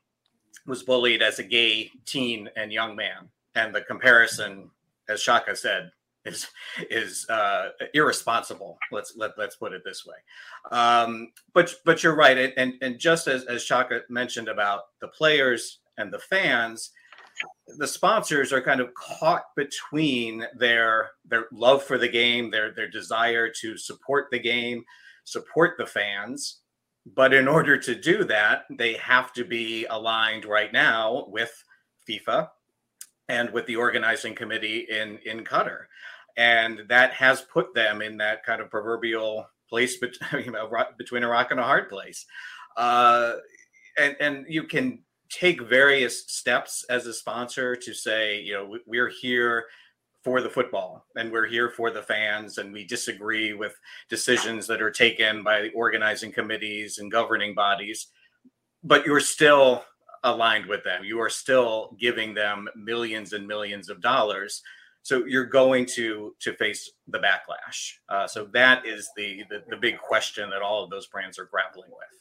was 0.68 0.84
bullied 0.84 1.24
as 1.24 1.40
a 1.40 1.44
gay 1.44 1.90
teen 2.06 2.48
and 2.56 2.72
young 2.72 2.96
man, 2.96 3.30
and 3.56 3.74
the 3.74 3.82
comparison 3.82 4.70
as 5.10 5.22
Shaka 5.22 5.56
said, 5.56 5.92
is 6.28 6.48
is 6.90 7.26
uh, 7.30 7.70
irresponsible. 7.94 8.78
Let's 8.92 9.14
let 9.16 9.32
let's 9.38 9.56
put 9.56 9.74
it 9.74 9.82
this 9.84 10.06
way. 10.06 10.18
Um, 10.72 11.32
but 11.54 11.74
but 11.86 12.04
you're 12.04 12.16
right, 12.16 12.54
and 12.58 12.74
and 12.82 13.00
just 13.00 13.28
as 13.28 13.46
as 13.46 13.64
Shaka 13.64 14.02
mentioned 14.10 14.50
about 14.50 14.82
the 15.02 15.08
players 15.08 15.80
and 15.98 16.12
the 16.12 16.20
fans, 16.20 16.92
the 17.78 17.88
sponsors 17.88 18.54
are 18.54 18.62
kind 18.62 18.82
of 18.82 18.94
caught 18.94 19.44
between 19.56 20.46
their 20.56 21.12
their 21.26 21.46
love 21.52 21.84
for 21.84 21.98
the 21.98 22.10
game, 22.10 22.52
their 22.52 22.74
their 22.74 22.90
desire 22.90 23.50
to 23.62 23.78
support 23.78 24.28
the 24.32 24.40
game, 24.40 24.84
support 25.24 25.76
the 25.78 25.88
fans. 25.88 26.60
But 27.16 27.34
in 27.34 27.48
order 27.48 27.78
to 27.78 27.96
do 27.96 28.26
that, 28.26 28.64
they 28.70 28.94
have 28.96 29.32
to 29.34 29.46
be 29.46 29.86
aligned 29.86 30.44
right 30.44 30.74
now 30.74 31.26
with 31.30 31.52
FIFA 32.10 32.50
and 33.30 33.52
with 33.52 33.66
the 33.66 33.76
organizing 33.76 34.36
committee 34.36 34.88
in 34.90 35.20
in 35.26 35.44
Qatar, 35.44 35.86
and 36.38 36.84
that 36.90 37.14
has 37.14 37.42
put 37.42 37.74
them 37.74 38.02
in 38.02 38.18
that 38.18 38.46
kind 38.46 38.62
of 38.62 38.70
proverbial 38.70 39.48
place 39.70 39.98
between 39.98 40.46
you 40.46 40.52
know, 40.52 40.70
between 40.98 41.24
a 41.24 41.28
rock 41.28 41.52
and 41.52 41.60
a 41.60 41.64
hard 41.64 41.90
place. 41.90 42.26
Uh, 42.76 43.34
and 43.98 44.16
and 44.20 44.46
you 44.48 44.64
can 44.64 45.00
take 45.30 45.62
various 45.62 46.26
steps 46.32 46.86
as 46.90 47.06
a 47.06 47.14
sponsor 47.14 47.76
to 47.76 47.94
say, 47.94 48.40
you 48.40 48.54
know, 48.54 48.78
we're 48.86 49.12
here 49.22 49.66
for 50.24 50.42
the 50.42 50.50
football 50.50 51.06
and 51.16 51.32
we're 51.32 51.46
here 51.46 51.70
for 51.70 51.90
the 51.92 52.02
fans 52.02 52.58
and 52.58 52.74
we 52.74 52.86
disagree 52.86 53.54
with 53.54 53.74
decisions 54.10 54.68
that 54.68 54.82
are 54.82 54.92
taken 54.92 55.44
by 55.44 55.62
the 55.62 55.72
organizing 55.72 56.32
committees 56.32 56.98
and 56.98 57.12
governing 57.12 57.54
bodies 57.54 58.08
but 58.84 59.06
you're 59.06 59.20
still 59.20 59.84
aligned 60.24 60.66
with 60.66 60.84
them. 60.84 61.04
You 61.04 61.20
are 61.22 61.30
still 61.30 61.96
giving 62.00 62.34
them 62.34 62.68
millions 62.76 63.34
and 63.34 63.48
millions 63.48 63.90
of 63.90 64.02
dollars. 64.02 64.62
So 65.04 65.26
you're 65.26 65.46
going 65.46 65.86
to 65.96 66.36
to 66.40 66.54
face 66.54 66.92
the 67.08 67.20
backlash. 67.20 67.94
Uh, 68.10 68.28
so 68.28 68.46
that 68.54 68.86
is 68.86 69.10
the, 69.16 69.44
the, 69.50 69.64
the 69.70 69.78
big 69.78 69.98
question 70.00 70.50
that 70.50 70.62
all 70.62 70.84
of 70.84 70.90
those 70.90 71.08
brands 71.08 71.40
are 71.40 71.46
grappling 71.46 71.90
with. 71.90 72.20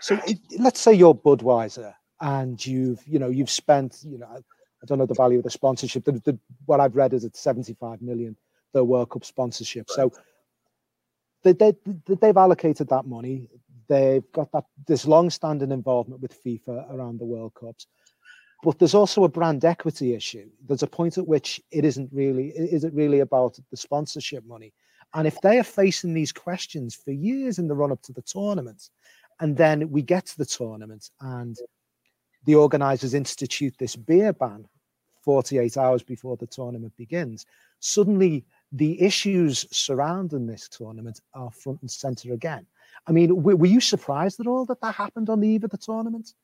So 0.00 0.18
it, 0.26 0.38
let's 0.58 0.80
say 0.80 0.92
you're 0.92 1.14
Budweiser 1.14 1.94
and 2.20 2.64
you've 2.64 3.06
you 3.06 3.18
know 3.18 3.28
you've 3.28 3.50
spent 3.50 4.00
you 4.04 4.18
know 4.18 4.26
I 4.82 4.86
don't 4.86 4.98
know 4.98 5.06
the 5.06 5.14
value 5.14 5.38
of 5.38 5.44
the 5.44 5.50
sponsorship. 5.50 6.04
The, 6.04 6.12
the, 6.24 6.38
what 6.66 6.80
I've 6.80 6.96
read 6.96 7.12
is 7.12 7.24
it's 7.24 7.40
75 7.40 8.02
million 8.02 8.36
the 8.72 8.82
World 8.82 9.10
Cup 9.10 9.24
sponsorship. 9.24 9.86
Right. 9.90 10.10
So 10.12 10.12
they, 11.42 11.52
they, 11.52 11.74
they've 12.20 12.36
allocated 12.36 12.88
that 12.88 13.06
money. 13.06 13.48
They've 13.92 14.32
got 14.32 14.50
that 14.52 14.64
this 14.86 15.04
long-standing 15.04 15.70
involvement 15.70 16.22
with 16.22 16.42
FIFA 16.42 16.90
around 16.94 17.18
the 17.18 17.26
World 17.26 17.52
Cups, 17.52 17.86
but 18.62 18.78
there's 18.78 18.94
also 18.94 19.24
a 19.24 19.28
brand 19.28 19.66
equity 19.66 20.14
issue. 20.14 20.48
There's 20.66 20.82
a 20.82 20.86
point 20.98 21.18
at 21.18 21.28
which 21.28 21.60
it 21.70 21.84
isn't 21.84 22.08
really 22.10 22.46
is 22.76 22.84
it 22.84 22.94
really 22.94 23.20
about 23.20 23.58
the 23.70 23.76
sponsorship 23.76 24.46
money, 24.46 24.72
and 25.12 25.26
if 25.26 25.38
they 25.42 25.58
are 25.58 25.74
facing 25.82 26.14
these 26.14 26.32
questions 26.32 26.94
for 26.94 27.10
years 27.10 27.58
in 27.58 27.68
the 27.68 27.74
run-up 27.74 28.00
to 28.04 28.14
the 28.14 28.22
tournament, 28.22 28.88
and 29.40 29.58
then 29.58 29.90
we 29.90 30.00
get 30.00 30.24
to 30.26 30.38
the 30.38 30.46
tournament 30.46 31.10
and 31.20 31.58
the 32.46 32.54
organisers 32.54 33.12
institute 33.12 33.74
this 33.78 33.94
beer 33.94 34.32
ban 34.32 34.66
48 35.22 35.76
hours 35.76 36.02
before 36.02 36.38
the 36.38 36.46
tournament 36.46 36.94
begins, 36.96 37.44
suddenly 37.80 38.46
the 38.72 38.98
issues 39.02 39.66
surrounding 39.70 40.46
this 40.46 40.66
tournament 40.68 41.20
are 41.34 41.50
front 41.50 41.82
and 41.82 41.90
center 41.90 42.32
again. 42.32 42.66
I 43.06 43.12
mean, 43.12 43.42
were, 43.42 43.56
were 43.56 43.66
you 43.66 43.80
surprised 43.80 44.40
at 44.40 44.46
all 44.46 44.64
that 44.66 44.80
that 44.80 44.94
happened 44.94 45.28
on 45.28 45.40
the 45.40 45.48
eve 45.48 45.64
of 45.64 45.70
the 45.70 45.78
tournament? 45.78 46.34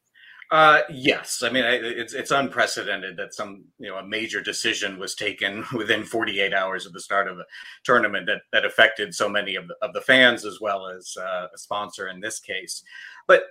Uh, 0.50 0.81
yes, 0.88 1.43
I 1.43 1.50
mean 1.50 1.64
it's 1.67 2.14
it's 2.14 2.31
unprecedented 2.31 3.19
that 3.19 3.35
some 3.35 3.64
you 3.78 3.90
know 3.90 3.99
a 3.99 4.07
major 4.07 4.40
decision 4.40 4.99
was 4.99 5.14
taken 5.14 5.62
within 5.75 6.05
48 6.05 6.55
hours 6.55 6.87
of 6.87 6.95
the 6.95 7.00
start 7.00 7.28
of 7.28 7.38
a 7.38 7.45
tournament 7.85 8.26
that 8.26 8.40
that 8.52 8.64
affected 8.64 9.14
so 9.14 9.28
many 9.28 9.57
of 9.57 9.69
the 9.69 9.75
of 9.83 9.93
the 9.93 10.00
fans 10.00 10.47
as 10.47 10.59
well 10.59 10.88
as 10.88 11.14
uh, 11.21 11.49
a 11.55 11.59
sponsor 11.59 12.09
in 12.09 12.21
this 12.21 12.40
case. 12.40 12.83
But 13.26 13.43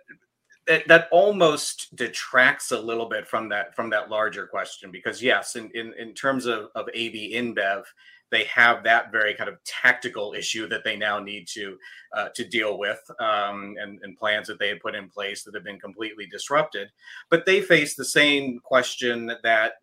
that, 0.66 0.88
that 0.88 1.08
almost 1.12 1.96
detracts 1.96 2.72
a 2.72 2.80
little 2.80 3.08
bit 3.08 3.28
from 3.28 3.48
that 3.50 3.76
from 3.76 3.92
that 3.92 4.10
larger 4.10 4.48
question 4.48 4.90
because 4.92 5.22
yes, 5.22 5.56
in 5.56 5.70
in, 5.76 5.94
in 6.00 6.16
terms 6.16 6.48
of 6.48 6.70
of 6.74 6.90
AB 6.96 7.34
InBev 7.36 7.84
they 8.32 8.44
have 8.46 8.84
that 8.84 9.12
very 9.12 9.34
kind 9.34 9.50
of 9.50 9.64
tactical 9.64 10.34
issue 10.34 10.68
that 10.68 10.84
they 10.84 10.96
now 10.96 11.20
need 11.20 11.48
to 11.48 11.78
uh, 12.14 12.30
to 12.36 12.46
deal 12.46 12.78
with 12.78 13.00
um, 13.20 13.76
and, 13.82 14.00
and, 14.02 14.18
plans 14.18 14.48
that 14.48 14.58
they 14.60 14.70
had 14.70 14.80
put 14.80 14.96
in 14.96 15.10
place 15.10 15.44
that 15.44 15.54
have 15.54 15.64
been 15.64 15.80
completely 15.80 16.26
disrupted. 16.26 16.88
But 17.30 17.46
they 17.46 17.62
face 17.62 17.96
the 17.96 18.06
same 18.06 18.60
question 18.60 19.26
that 19.28 19.44
that 19.44 19.74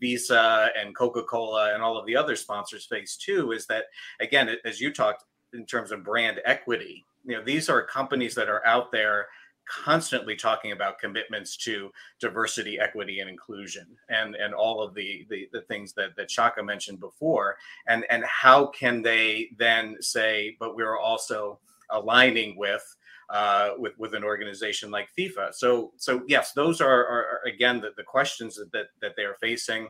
visa 0.00 0.68
and 0.78 0.96
coca-cola 0.96 1.74
and 1.74 1.82
all 1.82 1.98
of 1.98 2.06
the 2.06 2.16
other 2.16 2.36
sponsors 2.36 2.86
face 2.86 3.16
too 3.16 3.52
is 3.52 3.66
that 3.66 3.84
again 4.20 4.56
as 4.64 4.80
you 4.80 4.92
talked 4.92 5.24
in 5.52 5.66
terms 5.66 5.92
of 5.92 6.04
brand 6.04 6.40
equity 6.44 7.04
you 7.24 7.36
know 7.36 7.44
these 7.44 7.68
are 7.68 7.82
companies 7.82 8.34
that 8.34 8.48
are 8.48 8.64
out 8.66 8.90
there 8.90 9.26
constantly 9.66 10.36
talking 10.36 10.72
about 10.72 10.98
commitments 10.98 11.56
to 11.56 11.90
diversity, 12.20 12.78
equity, 12.78 13.20
and 13.20 13.30
inclusion, 13.30 13.86
and 14.08 14.34
and 14.36 14.54
all 14.54 14.82
of 14.82 14.94
the 14.94 15.26
the, 15.30 15.48
the 15.52 15.62
things 15.62 15.92
that 15.94 16.16
that 16.16 16.30
Shaka 16.30 16.62
mentioned 16.62 17.00
before, 17.00 17.56
and 17.86 18.04
and 18.10 18.24
how 18.24 18.66
can 18.66 19.02
they 19.02 19.50
then 19.56 19.96
say, 20.00 20.56
but 20.58 20.76
we're 20.76 20.98
also 20.98 21.58
aligning 21.90 22.56
with 22.56 22.84
uh, 23.30 23.70
with 23.78 23.98
with 23.98 24.14
an 24.14 24.24
organization 24.24 24.90
like 24.90 25.08
FIFA. 25.18 25.54
So 25.54 25.92
so 25.96 26.22
yes, 26.28 26.52
those 26.52 26.80
are, 26.80 27.06
are 27.06 27.40
again 27.46 27.80
the, 27.80 27.90
the 27.96 28.02
questions 28.02 28.56
that 28.72 28.86
that 29.00 29.16
they 29.16 29.22
are 29.24 29.36
facing, 29.40 29.88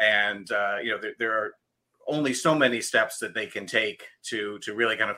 and 0.00 0.50
uh, 0.52 0.76
you 0.82 0.90
know 0.90 0.98
there, 1.00 1.14
there, 1.18 1.32
are 1.32 1.54
only 2.06 2.34
so 2.34 2.54
many 2.54 2.80
steps 2.80 3.18
that 3.18 3.34
they 3.34 3.46
can 3.46 3.66
take 3.66 4.04
to 4.22 4.58
to 4.60 4.74
really 4.74 4.96
kind 4.96 5.10
of 5.10 5.16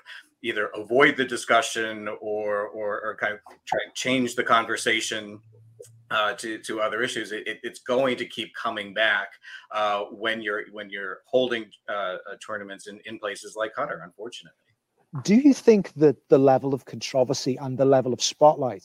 either 0.49 0.67
avoid 0.83 1.17
the 1.17 1.25
discussion 1.25 2.09
or 2.21 2.69
or, 2.69 3.01
or 3.05 3.17
kind 3.17 3.35
of 3.35 3.41
try 3.67 3.81
and 3.85 3.95
change 3.95 4.35
the 4.35 4.45
conversation 4.45 5.41
uh, 6.11 6.35
to 6.35 6.59
to 6.59 6.81
other 6.81 7.03
issues, 7.03 7.33
it, 7.33 7.45
it's 7.63 7.81
going 7.81 8.17
to 8.17 8.27
keep 8.27 8.55
coming 8.55 8.95
back 8.95 9.29
uh, 9.73 10.03
when 10.25 10.41
you're 10.41 10.65
when 10.73 10.89
you're 10.91 11.19
holding 11.27 11.65
uh, 11.89 12.17
tournaments 12.47 12.87
in, 12.87 13.01
in 13.07 13.19
places 13.19 13.57
like 13.57 13.73
Qatar. 13.75 14.05
Unfortunately, 14.05 14.57
do 15.25 15.35
you 15.35 15.53
think 15.53 15.93
that 15.95 16.17
the 16.29 16.39
level 16.39 16.75
of 16.75 16.85
controversy 16.85 17.57
and 17.57 17.77
the 17.77 17.85
level 17.85 18.13
of 18.13 18.23
spotlight 18.23 18.85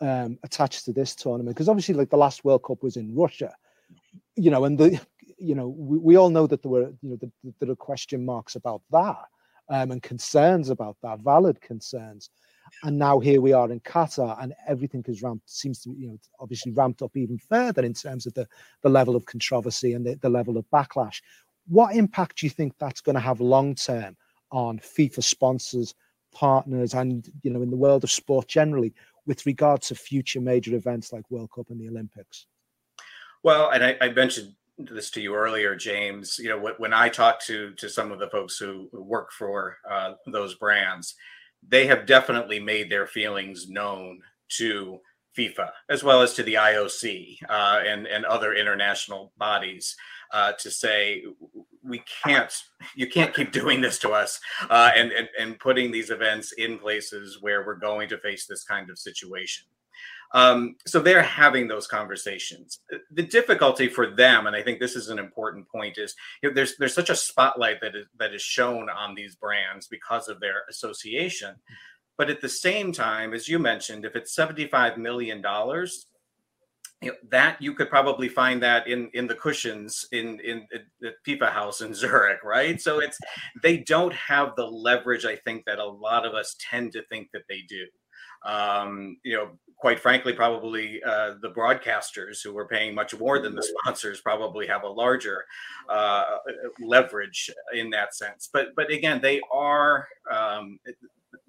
um, 0.00 0.38
attached 0.44 0.84
to 0.86 0.92
this 0.92 1.14
tournament, 1.14 1.56
because 1.56 1.68
obviously, 1.68 1.94
like 1.94 2.10
the 2.10 2.16
last 2.16 2.44
World 2.44 2.62
Cup 2.62 2.82
was 2.82 2.96
in 2.96 3.14
Russia, 3.14 3.54
you 4.34 4.50
know, 4.50 4.64
and 4.64 4.78
the 4.78 5.00
you 5.38 5.54
know 5.54 5.68
we, 5.68 5.98
we 5.98 6.16
all 6.16 6.30
know 6.30 6.46
that 6.46 6.62
there 6.62 6.70
were 6.70 6.90
you 7.02 7.10
know 7.10 7.16
the, 7.16 7.30
the, 7.44 7.54
there 7.60 7.70
are 7.70 7.76
question 7.76 8.24
marks 8.24 8.56
about 8.56 8.80
that 8.90 9.26
um, 9.68 9.90
and 9.90 10.02
concerns 10.02 10.70
about 10.70 10.96
that, 11.02 11.20
valid 11.20 11.60
concerns 11.60 12.30
and 12.82 12.98
now 12.98 13.18
here 13.18 13.40
we 13.40 13.52
are 13.52 13.70
in 13.70 13.80
Qatar, 13.80 14.42
and 14.42 14.54
everything 14.66 15.02
has 15.06 15.22
ramped 15.22 15.48
seems 15.48 15.80
to 15.82 15.90
you 15.90 16.08
know 16.08 16.18
obviously 16.40 16.72
ramped 16.72 17.02
up 17.02 17.16
even 17.16 17.38
further 17.38 17.84
in 17.84 17.94
terms 17.94 18.26
of 18.26 18.34
the 18.34 18.46
the 18.82 18.88
level 18.88 19.16
of 19.16 19.26
controversy 19.26 19.92
and 19.92 20.04
the, 20.04 20.16
the 20.16 20.28
level 20.28 20.56
of 20.56 20.64
backlash. 20.70 21.20
What 21.68 21.96
impact 21.96 22.38
do 22.38 22.46
you 22.46 22.50
think 22.50 22.74
that's 22.78 23.00
going 23.00 23.14
to 23.14 23.20
have 23.20 23.40
long 23.40 23.74
term 23.74 24.16
on 24.52 24.78
FIFA 24.78 25.22
sponsors, 25.22 25.94
partners, 26.32 26.94
and 26.94 27.28
you 27.42 27.50
know 27.50 27.62
in 27.62 27.70
the 27.70 27.76
world 27.76 28.04
of 28.04 28.10
sport 28.10 28.48
generally 28.48 28.92
with 29.26 29.46
regard 29.46 29.82
to 29.82 29.94
future 29.94 30.40
major 30.40 30.74
events 30.74 31.12
like 31.12 31.30
World 31.30 31.50
Cup 31.54 31.70
and 31.70 31.80
the 31.80 31.88
Olympics? 31.88 32.46
Well, 33.42 33.70
and 33.70 33.84
I, 33.84 33.96
I 34.00 34.08
mentioned 34.10 34.54
this 34.78 35.10
to 35.10 35.20
you 35.20 35.34
earlier, 35.34 35.74
James. 35.74 36.38
You 36.38 36.50
know, 36.50 36.70
when 36.78 36.92
I 36.92 37.08
talk 37.08 37.40
to 37.42 37.72
to 37.72 37.88
some 37.88 38.12
of 38.12 38.18
the 38.18 38.30
folks 38.30 38.58
who 38.58 38.88
work 38.92 39.32
for 39.32 39.78
uh, 39.88 40.14
those 40.26 40.54
brands, 40.54 41.14
they 41.66 41.86
have 41.86 42.06
definitely 42.06 42.60
made 42.60 42.90
their 42.90 43.06
feelings 43.06 43.68
known 43.68 44.20
to 44.48 45.00
FIFA 45.36 45.70
as 45.90 46.02
well 46.02 46.22
as 46.22 46.34
to 46.34 46.42
the 46.42 46.54
IOC 46.54 47.38
uh, 47.48 47.80
and 47.86 48.06
and 48.06 48.24
other 48.24 48.54
international 48.54 49.32
bodies 49.36 49.96
uh, 50.32 50.52
to 50.52 50.70
say 50.70 51.24
we 51.82 52.02
can't 52.24 52.52
you 52.94 53.06
can't 53.08 53.34
keep 53.34 53.52
doing 53.52 53.80
this 53.80 53.98
to 53.98 54.10
us 54.10 54.40
uh, 54.70 54.90
and, 54.96 55.12
and 55.12 55.28
and 55.38 55.58
putting 55.58 55.90
these 55.90 56.10
events 56.10 56.52
in 56.52 56.78
places 56.78 57.38
where 57.40 57.64
we're 57.64 57.74
going 57.74 58.08
to 58.08 58.18
face 58.18 58.46
this 58.46 58.64
kind 58.64 58.90
of 58.90 58.98
situation. 58.98 59.66
Um, 60.36 60.76
so 60.86 61.00
they're 61.00 61.22
having 61.22 61.66
those 61.66 61.86
conversations. 61.86 62.80
The 63.10 63.22
difficulty 63.22 63.88
for 63.88 64.10
them, 64.10 64.46
and 64.46 64.54
I 64.54 64.62
think 64.62 64.78
this 64.78 64.94
is 64.94 65.08
an 65.08 65.18
important 65.18 65.66
point, 65.66 65.96
is 65.96 66.14
you 66.42 66.50
know, 66.50 66.54
there's 66.54 66.76
there's 66.76 66.92
such 66.92 67.08
a 67.08 67.16
spotlight 67.16 67.80
that 67.80 67.96
is 67.96 68.04
that 68.18 68.34
is 68.34 68.42
shown 68.42 68.90
on 68.90 69.14
these 69.14 69.34
brands 69.34 69.88
because 69.88 70.28
of 70.28 70.38
their 70.38 70.64
association. 70.68 71.54
But 72.18 72.28
at 72.28 72.42
the 72.42 72.50
same 72.50 72.92
time, 72.92 73.32
as 73.32 73.48
you 73.48 73.58
mentioned, 73.58 74.04
if 74.04 74.14
it's 74.14 74.36
$75 74.36 74.98
million, 74.98 75.38
you 77.02 77.10
know, 77.10 77.16
that 77.30 77.60
you 77.60 77.72
could 77.72 77.88
probably 77.88 78.28
find 78.28 78.62
that 78.62 78.86
in 78.86 79.08
in 79.14 79.26
the 79.26 79.34
cushions 79.34 80.06
in 80.12 80.38
in, 80.40 80.66
the 81.00 81.14
FIFA 81.26 81.50
house 81.50 81.80
in 81.80 81.94
Zurich, 82.02 82.44
right? 82.44 82.78
So 82.78 82.98
it's 82.98 83.18
they 83.62 83.78
don't 83.78 84.12
have 84.12 84.54
the 84.54 84.66
leverage 84.66 85.24
I 85.24 85.36
think 85.36 85.64
that 85.64 85.78
a 85.78 85.88
lot 85.88 86.26
of 86.26 86.34
us 86.34 86.56
tend 86.58 86.92
to 86.92 87.02
think 87.04 87.28
that 87.32 87.44
they 87.48 87.62
do. 87.66 87.86
Um, 88.44 89.16
you 89.24 89.34
know, 89.34 89.58
quite 89.76 90.00
frankly, 90.00 90.32
probably 90.32 91.02
uh, 91.04 91.34
the 91.42 91.50
broadcasters 91.50 92.42
who 92.42 92.56
are 92.56 92.66
paying 92.66 92.94
much 92.94 93.18
more 93.18 93.38
than 93.38 93.54
the 93.54 93.62
sponsors 93.62 94.20
probably 94.20 94.66
have 94.66 94.84
a 94.84 94.88
larger 94.88 95.44
uh, 95.88 96.38
leverage 96.80 97.50
in 97.74 97.90
that 97.90 98.14
sense. 98.14 98.48
But 98.52 98.74
but 98.74 98.90
again, 98.90 99.20
they 99.20 99.40
are 99.52 100.08
um, 100.30 100.78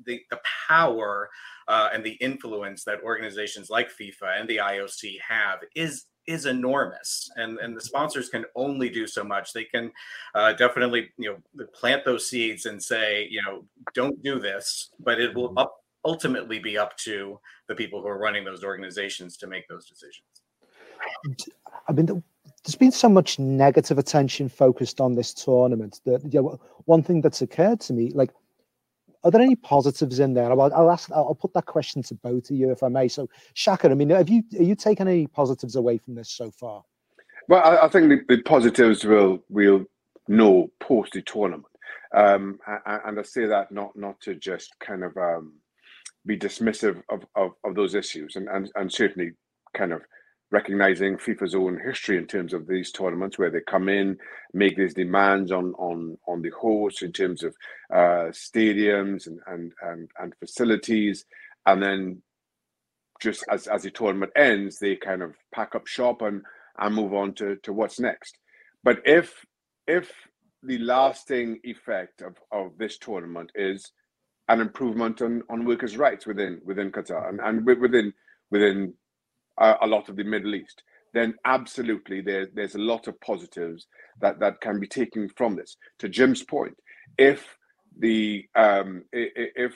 the 0.05 0.21
the 0.29 0.39
power 0.67 1.29
uh, 1.67 1.89
and 1.93 2.03
the 2.03 2.13
influence 2.13 2.83
that 2.83 3.01
organizations 3.01 3.69
like 3.69 3.89
FIFA 3.89 4.39
and 4.39 4.49
the 4.49 4.57
IOC 4.57 5.17
have 5.27 5.59
is 5.75 6.05
is 6.27 6.45
enormous. 6.45 7.29
And 7.37 7.57
and 7.59 7.75
the 7.75 7.81
sponsors 7.81 8.27
can 8.27 8.43
only 8.55 8.89
do 8.89 9.07
so 9.07 9.23
much. 9.23 9.53
They 9.53 9.63
can 9.63 9.91
uh, 10.35 10.53
definitely 10.53 11.09
you 11.17 11.41
know 11.55 11.65
plant 11.73 12.03
those 12.03 12.29
seeds 12.29 12.65
and 12.65 12.83
say 12.83 13.27
you 13.29 13.41
know 13.45 13.63
don't 13.93 14.21
do 14.21 14.39
this 14.39 14.89
but 14.99 15.19
it 15.21 15.33
will 15.33 15.53
up 15.57 15.81
ultimately 16.07 16.57
be 16.57 16.77
up 16.77 16.95
to 16.97 17.39
the 17.67 17.75
people 17.75 18.01
who 18.01 18.07
are 18.07 18.17
running 18.17 18.45
those 18.45 18.63
organizations 18.63 19.37
to 19.37 19.47
make 19.47 19.67
those 19.67 19.85
decisions. 19.87 20.23
I 21.87 21.91
mean, 21.91 22.23
there's 22.63 22.75
been 22.75 22.91
so 22.91 23.09
much 23.09 23.37
negative 23.39 23.97
attention 23.97 24.49
focused 24.49 24.99
on 25.01 25.15
this 25.15 25.33
tournament 25.33 26.01
that 26.05 26.21
you 26.33 26.41
know, 26.41 26.59
one 26.85 27.03
thing 27.03 27.21
that's 27.21 27.41
occurred 27.41 27.81
to 27.81 27.93
me, 27.93 28.11
like, 28.15 28.31
are 29.23 29.31
there 29.31 29.41
any 29.41 29.55
positives 29.55 30.19
in 30.19 30.33
there? 30.33 30.49
I'll, 30.51 30.61
I'll 30.61 30.91
ask. 30.91 31.11
I'll 31.11 31.35
put 31.35 31.53
that 31.53 31.65
question 31.65 32.01
to 32.03 32.15
both 32.15 32.49
of 32.49 32.55
you, 32.55 32.71
if 32.71 32.81
I 32.83 32.87
may. 32.87 33.07
So, 33.07 33.27
Shaka, 33.55 33.89
I 33.89 33.93
mean, 33.93 34.09
have 34.09 34.29
you 34.29 34.43
are 34.57 34.63
you 34.63 34.75
taken 34.75 35.07
any 35.07 35.27
positives 35.27 35.75
away 35.75 35.97
from 35.97 36.15
this 36.15 36.29
so 36.29 36.51
far? 36.51 36.83
Well, 37.49 37.61
I, 37.61 37.85
I 37.85 37.89
think 37.89 38.09
the, 38.09 38.35
the, 38.35 38.41
positives 38.43 39.03
will 39.03 39.43
will 39.49 39.85
know 40.27 40.69
post 40.79 41.13
the 41.13 41.23
tournament, 41.23 41.65
um, 42.13 42.59
and, 42.67 43.01
and 43.05 43.19
I 43.19 43.23
say 43.23 43.47
that 43.47 43.71
not 43.71 43.95
not 43.95 44.21
to 44.21 44.35
just 44.35 44.79
kind 44.79 45.03
of 45.03 45.17
um, 45.17 45.53
be 46.27 46.37
dismissive 46.37 47.01
of, 47.09 47.25
of, 47.35 47.51
of 47.63 47.75
those 47.75 47.95
issues 47.95 48.35
and, 48.35 48.47
and, 48.49 48.69
and 48.75 48.91
certainly 48.91 49.31
kind 49.73 49.93
of 49.93 50.01
recognizing 50.51 51.17
FIFA's 51.17 51.55
own 51.55 51.79
history 51.83 52.17
in 52.17 52.25
terms 52.25 52.53
of 52.53 52.67
these 52.67 52.91
tournaments 52.91 53.37
where 53.37 53.49
they 53.49 53.61
come 53.61 53.89
in, 53.89 54.17
make 54.53 54.77
these 54.77 54.93
demands 54.93 55.51
on 55.51 55.73
on 55.73 56.17
on 56.27 56.41
the 56.41 56.51
host 56.51 57.01
in 57.01 57.11
terms 57.11 57.43
of 57.43 57.55
uh, 57.93 58.29
stadiums 58.31 59.27
and, 59.27 59.39
and 59.47 59.73
and 59.81 60.09
and 60.19 60.33
facilities, 60.39 61.25
and 61.65 61.83
then 61.83 62.21
just 63.21 63.43
as 63.51 63.67
as 63.67 63.83
the 63.83 63.91
tournament 63.91 64.31
ends, 64.35 64.79
they 64.79 64.95
kind 64.95 65.21
of 65.21 65.35
pack 65.53 65.75
up 65.75 65.87
shop 65.87 66.21
and 66.21 66.41
and 66.79 66.95
move 66.95 67.13
on 67.13 67.33
to 67.33 67.57
to 67.63 67.73
what's 67.73 67.99
next. 67.99 68.37
But 68.83 69.01
if 69.05 69.45
if 69.85 70.11
the 70.63 70.77
lasting 70.79 71.59
effect 71.63 72.21
of 72.21 72.37
of 72.51 72.77
this 72.77 72.97
tournament 72.97 73.51
is 73.55 73.91
an 74.49 74.61
improvement 74.61 75.21
on, 75.21 75.43
on 75.49 75.65
workers' 75.65 75.97
rights 75.97 76.25
within 76.25 76.61
within 76.65 76.91
Qatar 76.91 77.29
and, 77.29 77.39
and 77.41 77.65
within 77.65 78.13
within 78.49 78.93
a, 79.59 79.75
a 79.81 79.87
lot 79.87 80.09
of 80.09 80.15
the 80.15 80.23
Middle 80.23 80.55
East, 80.55 80.83
then 81.13 81.33
absolutely 81.45 82.21
there, 82.21 82.47
there's 82.53 82.75
a 82.75 82.79
lot 82.79 83.07
of 83.07 83.19
positives 83.21 83.87
that, 84.21 84.39
that 84.39 84.61
can 84.61 84.79
be 84.79 84.87
taken 84.87 85.29
from 85.35 85.55
this. 85.55 85.77
To 85.99 86.09
Jim's 86.09 86.43
point, 86.43 86.77
if 87.17 87.57
the 87.99 88.45
um, 88.55 89.03
if 89.11 89.75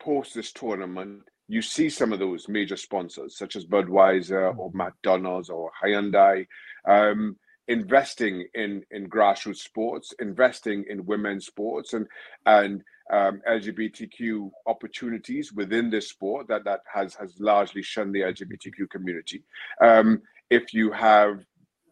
post 0.00 0.34
this 0.34 0.52
tournament 0.52 1.22
you 1.48 1.60
see 1.60 1.90
some 1.90 2.12
of 2.12 2.18
those 2.18 2.48
major 2.48 2.76
sponsors 2.76 3.36
such 3.36 3.56
as 3.56 3.66
Budweiser 3.66 4.56
or 4.56 4.70
McDonald's 4.72 5.50
or 5.50 5.70
Hyundai 5.82 6.46
um, 6.88 7.36
investing 7.68 8.46
in 8.54 8.82
in 8.90 9.08
grassroots 9.08 9.58
sports, 9.58 10.12
investing 10.20 10.84
in 10.88 11.06
women's 11.06 11.46
sports, 11.46 11.92
and 11.92 12.06
and 12.46 12.82
um, 13.12 13.40
LGBTQ 13.48 14.50
opportunities 14.66 15.52
within 15.52 15.90
this 15.90 16.08
sport 16.08 16.48
that 16.48 16.64
that 16.64 16.80
has 16.92 17.14
has 17.14 17.34
largely 17.38 17.82
shunned 17.82 18.14
the 18.14 18.20
LGBTQ 18.20 18.88
community. 18.90 19.42
Um, 19.80 20.22
if 20.50 20.72
you 20.72 20.90
have 20.92 21.44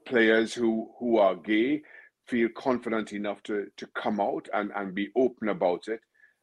players 0.06 0.54
who 0.54 0.90
who 0.98 1.18
are 1.18 1.36
gay 1.36 1.82
feel 2.26 2.48
confident 2.56 3.12
enough 3.12 3.42
to 3.44 3.66
to 3.76 3.86
come 3.88 4.20
out 4.20 4.48
and 4.54 4.72
and 4.74 4.94
be 4.94 5.10
open 5.16 5.48
about 5.48 5.88
it, 5.88 6.00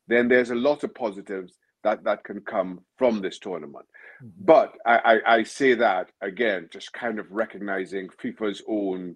then 0.08 0.28
there's 0.28 0.52
a 0.52 0.56
lot 0.56 0.84
of 0.84 0.94
positives 0.94 1.58
that 1.84 2.04
that 2.04 2.24
can 2.24 2.42
come 2.42 2.82
from 2.98 3.22
this 3.22 3.40
tournament. 3.40 3.86
Mm-hmm. 4.24 4.46
But 4.46 4.74
I, 4.86 4.98
I, 5.26 5.36
I 5.38 5.44
say 5.44 5.74
that 5.76 6.12
again, 6.22 6.70
just 6.72 6.94
kind 6.94 7.20
of 7.20 7.32
recognizing 7.32 8.10
FIFA's 8.10 8.62
own 8.68 9.16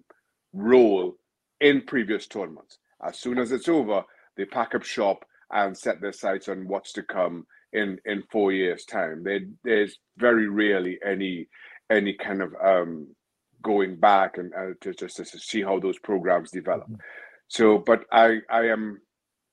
role 0.52 1.16
in 1.60 1.82
previous 1.82 2.26
tournaments. 2.26 2.78
As 3.06 3.18
soon 3.18 3.38
as 3.38 3.52
it's 3.52 3.68
over, 3.68 4.02
they 4.36 4.44
pack 4.44 4.74
up 4.74 4.82
shop 4.82 5.24
and 5.52 5.76
set 5.76 6.00
their 6.00 6.12
sights 6.12 6.48
on 6.48 6.68
what's 6.68 6.92
to 6.92 7.02
come 7.02 7.46
in 7.72 7.98
in 8.04 8.22
four 8.30 8.52
years' 8.52 8.84
time. 8.84 9.22
There, 9.22 9.40
there's 9.62 9.98
very 10.16 10.48
rarely 10.48 10.98
any 11.04 11.48
any 11.90 12.14
kind 12.14 12.42
of 12.42 12.54
um, 12.64 13.08
going 13.62 13.96
back 13.96 14.38
and 14.38 14.52
uh, 14.54 14.74
to 14.80 14.94
just 14.94 15.16
to 15.16 15.24
see 15.24 15.62
how 15.62 15.78
those 15.78 15.98
programs 15.98 16.50
develop. 16.50 16.84
Mm-hmm. 16.84 17.00
So, 17.48 17.78
but 17.78 18.04
I 18.12 18.38
I 18.50 18.68
am 18.68 19.00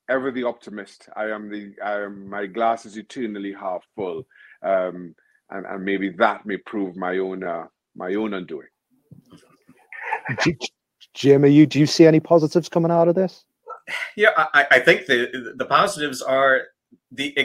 ever 0.10 0.32
the 0.32 0.44
optimist. 0.44 1.10
I 1.16 1.26
am 1.26 1.50
the 1.50 1.74
I 1.84 2.04
am 2.04 2.30
my 2.30 2.46
glass 2.46 2.86
is 2.86 2.98
eternally 2.98 3.54
half 3.54 3.84
full, 3.96 4.24
um, 4.64 5.16
and 5.50 5.66
and 5.66 5.84
maybe 5.84 6.10
that 6.18 6.46
may 6.46 6.58
prove 6.58 6.96
my 6.96 7.18
own 7.18 7.44
uh, 7.44 7.66
my 7.96 8.14
own 8.16 8.34
undoing. 8.34 8.68
Jim, 11.14 11.44
are 11.44 11.48
you 11.48 11.66
do 11.66 11.80
you 11.80 11.86
see 11.86 12.06
any 12.06 12.20
positives 12.20 12.70
coming 12.70 12.92
out 12.92 13.08
of 13.08 13.16
this? 13.16 13.44
Yeah, 14.16 14.32
I, 14.36 14.66
I 14.72 14.80
think 14.80 15.06
the 15.06 15.54
the 15.56 15.66
positives 15.66 16.22
are 16.22 16.64
the 17.12 17.36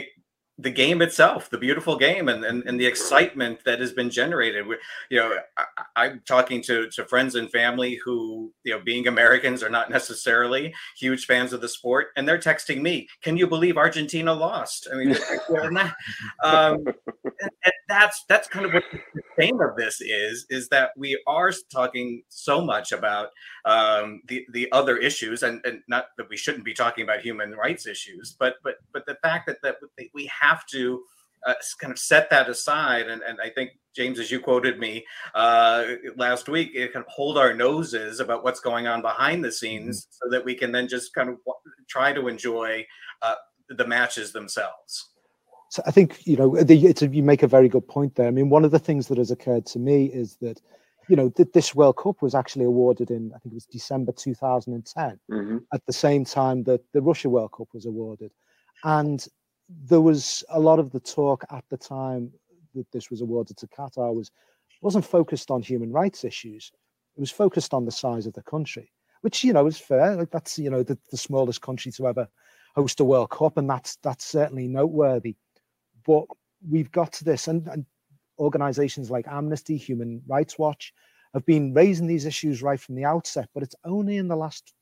the 0.59 0.71
game 0.71 1.01
itself, 1.01 1.49
the 1.49 1.57
beautiful 1.57 1.97
game, 1.97 2.27
and, 2.29 2.43
and, 2.43 2.63
and 2.65 2.79
the 2.79 2.85
excitement 2.85 3.63
that 3.65 3.79
has 3.79 3.93
been 3.93 4.09
generated. 4.09 4.65
You 5.09 5.19
know, 5.19 5.37
I, 5.95 6.07
am 6.07 6.21
talking 6.25 6.63
to, 6.63 6.89
to 6.89 7.05
friends 7.05 7.35
and 7.35 7.51
family 7.51 7.99
who, 8.03 8.51
you 8.63 8.73
know, 8.73 8.81
being 8.83 9.07
Americans 9.07 9.61
are 9.61 9.69
not 9.69 9.91
necessarily 9.91 10.73
huge 10.97 11.25
fans 11.27 11.53
of 11.53 11.61
the 11.61 11.67
sport, 11.67 12.07
and 12.15 12.27
they're 12.27 12.39
texting 12.39 12.81
me, 12.81 13.07
"Can 13.21 13.37
you 13.37 13.45
believe 13.45 13.77
Argentina 13.77 14.33
lost?" 14.33 14.87
I 14.91 14.95
mean, 14.95 15.15
um, 16.43 16.85
and, 17.43 17.51
and 17.63 17.73
that's 17.87 18.23
that's 18.27 18.47
kind 18.47 18.65
of 18.65 18.73
what 18.73 18.83
the 18.91 19.21
theme 19.39 19.61
of 19.61 19.75
this 19.75 20.01
is: 20.01 20.47
is 20.49 20.69
that 20.69 20.89
we 20.97 21.21
are 21.27 21.51
talking 21.71 22.23
so 22.29 22.61
much 22.61 22.91
about 22.91 23.29
um, 23.65 24.21
the 24.27 24.45
the 24.53 24.71
other 24.71 24.97
issues, 24.97 25.43
and, 25.43 25.63
and 25.65 25.81
not 25.87 26.07
that 26.17 26.29
we 26.29 26.37
shouldn't 26.37 26.65
be 26.65 26.73
talking 26.73 27.03
about 27.03 27.19
human 27.19 27.51
rights 27.51 27.85
issues, 27.85 28.35
but 28.39 28.55
but 28.63 28.75
but 28.91 29.05
the 29.05 29.17
fact 29.21 29.45
that 29.45 29.61
that 29.61 29.77
we 30.13 30.25
have 30.25 30.46
have 30.47 30.65
to 30.67 31.01
uh, 31.45 31.53
kind 31.79 31.91
of 31.91 31.99
set 31.99 32.29
that 32.29 32.49
aside. 32.49 33.07
And, 33.07 33.21
and 33.21 33.39
I 33.43 33.49
think, 33.49 33.71
James, 33.95 34.19
as 34.19 34.29
you 34.29 34.39
quoted 34.39 34.79
me 34.79 35.05
uh, 35.33 35.85
last 36.15 36.49
week, 36.49 36.71
it 36.75 36.93
kind 36.93 37.05
of 37.05 37.11
hold 37.11 37.37
our 37.37 37.53
noses 37.53 38.19
about 38.19 38.43
what's 38.43 38.59
going 38.59 38.85
on 38.87 39.01
behind 39.01 39.43
the 39.43 39.51
scenes 39.51 39.95
mm-hmm. 40.01 40.13
so 40.19 40.31
that 40.31 40.45
we 40.45 40.53
can 40.53 40.71
then 40.71 40.87
just 40.87 41.13
kind 41.13 41.29
of 41.29 41.37
try 41.89 42.13
to 42.13 42.27
enjoy 42.27 42.85
uh, 43.21 43.35
the 43.69 43.87
matches 43.87 44.31
themselves. 44.33 45.09
So 45.69 45.81
I 45.85 45.91
think, 45.91 46.25
you 46.25 46.37
know, 46.37 46.55
the, 46.63 46.93
a, 47.01 47.07
you 47.07 47.23
make 47.23 47.43
a 47.43 47.47
very 47.47 47.69
good 47.69 47.87
point 47.87 48.15
there. 48.15 48.27
I 48.27 48.31
mean, 48.31 48.49
one 48.49 48.63
of 48.63 48.71
the 48.71 48.79
things 48.79 49.07
that 49.07 49.17
has 49.17 49.31
occurred 49.31 49.65
to 49.67 49.79
me 49.79 50.05
is 50.05 50.37
that, 50.41 50.61
you 51.09 51.15
know, 51.15 51.29
th- 51.29 51.49
this 51.53 51.75
World 51.75 51.97
Cup 51.97 52.21
was 52.21 52.35
actually 52.35 52.65
awarded 52.65 53.11
in, 53.11 53.31
I 53.35 53.39
think 53.39 53.53
it 53.53 53.61
was 53.61 53.65
December 53.65 54.11
2010, 54.11 55.19
mm-hmm. 55.31 55.57
at 55.73 55.85
the 55.85 55.93
same 55.93 56.23
time 56.23 56.63
that 56.63 56.81
the 56.93 57.01
Russia 57.01 57.29
World 57.29 57.51
Cup 57.51 57.67
was 57.73 57.85
awarded. 57.85 58.31
And 58.83 59.25
there 59.69 60.01
was 60.01 60.43
a 60.49 60.59
lot 60.59 60.79
of 60.79 60.91
the 60.91 60.99
talk 60.99 61.43
at 61.51 61.63
the 61.69 61.77
time 61.77 62.31
that 62.73 62.89
this 62.91 63.09
was 63.09 63.21
awarded 63.21 63.57
to 63.57 63.67
Qatar 63.67 64.13
was 64.13 64.31
wasn't 64.81 65.05
focused 65.05 65.49
on 65.49 65.61
human 65.61 65.91
rights 65.91 66.23
issues. 66.23 66.71
It 67.15 67.19
was 67.19 67.31
focused 67.31 67.73
on 67.73 67.85
the 67.85 67.91
size 67.91 68.27
of 68.27 68.33
the 68.33 68.43
country, 68.43 68.91
which 69.21 69.43
you 69.43 69.53
know 69.53 69.65
is 69.65 69.79
fair. 69.79 70.15
Like 70.15 70.31
that's 70.31 70.59
you 70.59 70.69
know 70.69 70.83
the, 70.83 70.97
the 71.11 71.17
smallest 71.17 71.61
country 71.61 71.91
to 71.93 72.07
ever 72.07 72.27
host 72.75 72.99
a 72.99 73.03
World 73.03 73.31
Cup, 73.31 73.57
and 73.57 73.69
that's 73.69 73.97
that's 74.03 74.25
certainly 74.25 74.67
noteworthy. 74.67 75.35
But 76.05 76.25
we've 76.67 76.91
got 76.91 77.11
to 77.13 77.23
this, 77.23 77.47
and, 77.47 77.67
and 77.67 77.85
organisations 78.39 79.09
like 79.09 79.27
Amnesty, 79.27 79.77
Human 79.77 80.21
Rights 80.27 80.59
Watch 80.59 80.93
have 81.33 81.45
been 81.45 81.73
raising 81.73 82.07
these 82.07 82.25
issues 82.25 82.61
right 82.61 82.79
from 82.79 82.95
the 82.95 83.05
outset. 83.05 83.49
But 83.53 83.63
it's 83.63 83.75
only 83.83 84.17
in 84.17 84.27
the 84.27 84.35
last 84.35 84.73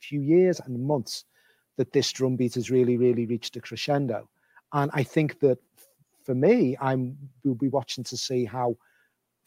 few 0.00 0.20
years 0.20 0.60
and 0.60 0.86
months 0.86 1.24
that 1.78 1.92
this 1.92 2.12
drumbeat 2.12 2.54
has 2.54 2.70
really, 2.70 2.98
really 2.98 3.24
reached 3.24 3.56
a 3.56 3.60
crescendo. 3.60 4.28
And 4.74 4.90
I 4.92 5.02
think 5.02 5.40
that 5.40 5.58
for 6.24 6.34
me, 6.34 6.76
I'm 6.80 7.16
will 7.42 7.54
be 7.54 7.68
watching 7.68 8.04
to 8.04 8.16
see 8.16 8.44
how, 8.44 8.76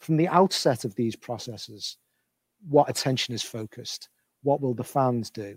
from 0.00 0.16
the 0.16 0.26
outset 0.26 0.84
of 0.84 0.96
these 0.96 1.14
processes, 1.14 1.98
what 2.68 2.90
attention 2.90 3.34
is 3.34 3.42
focused. 3.42 4.08
What 4.42 4.60
will 4.60 4.74
the 4.74 4.82
fans 4.82 5.30
do? 5.30 5.56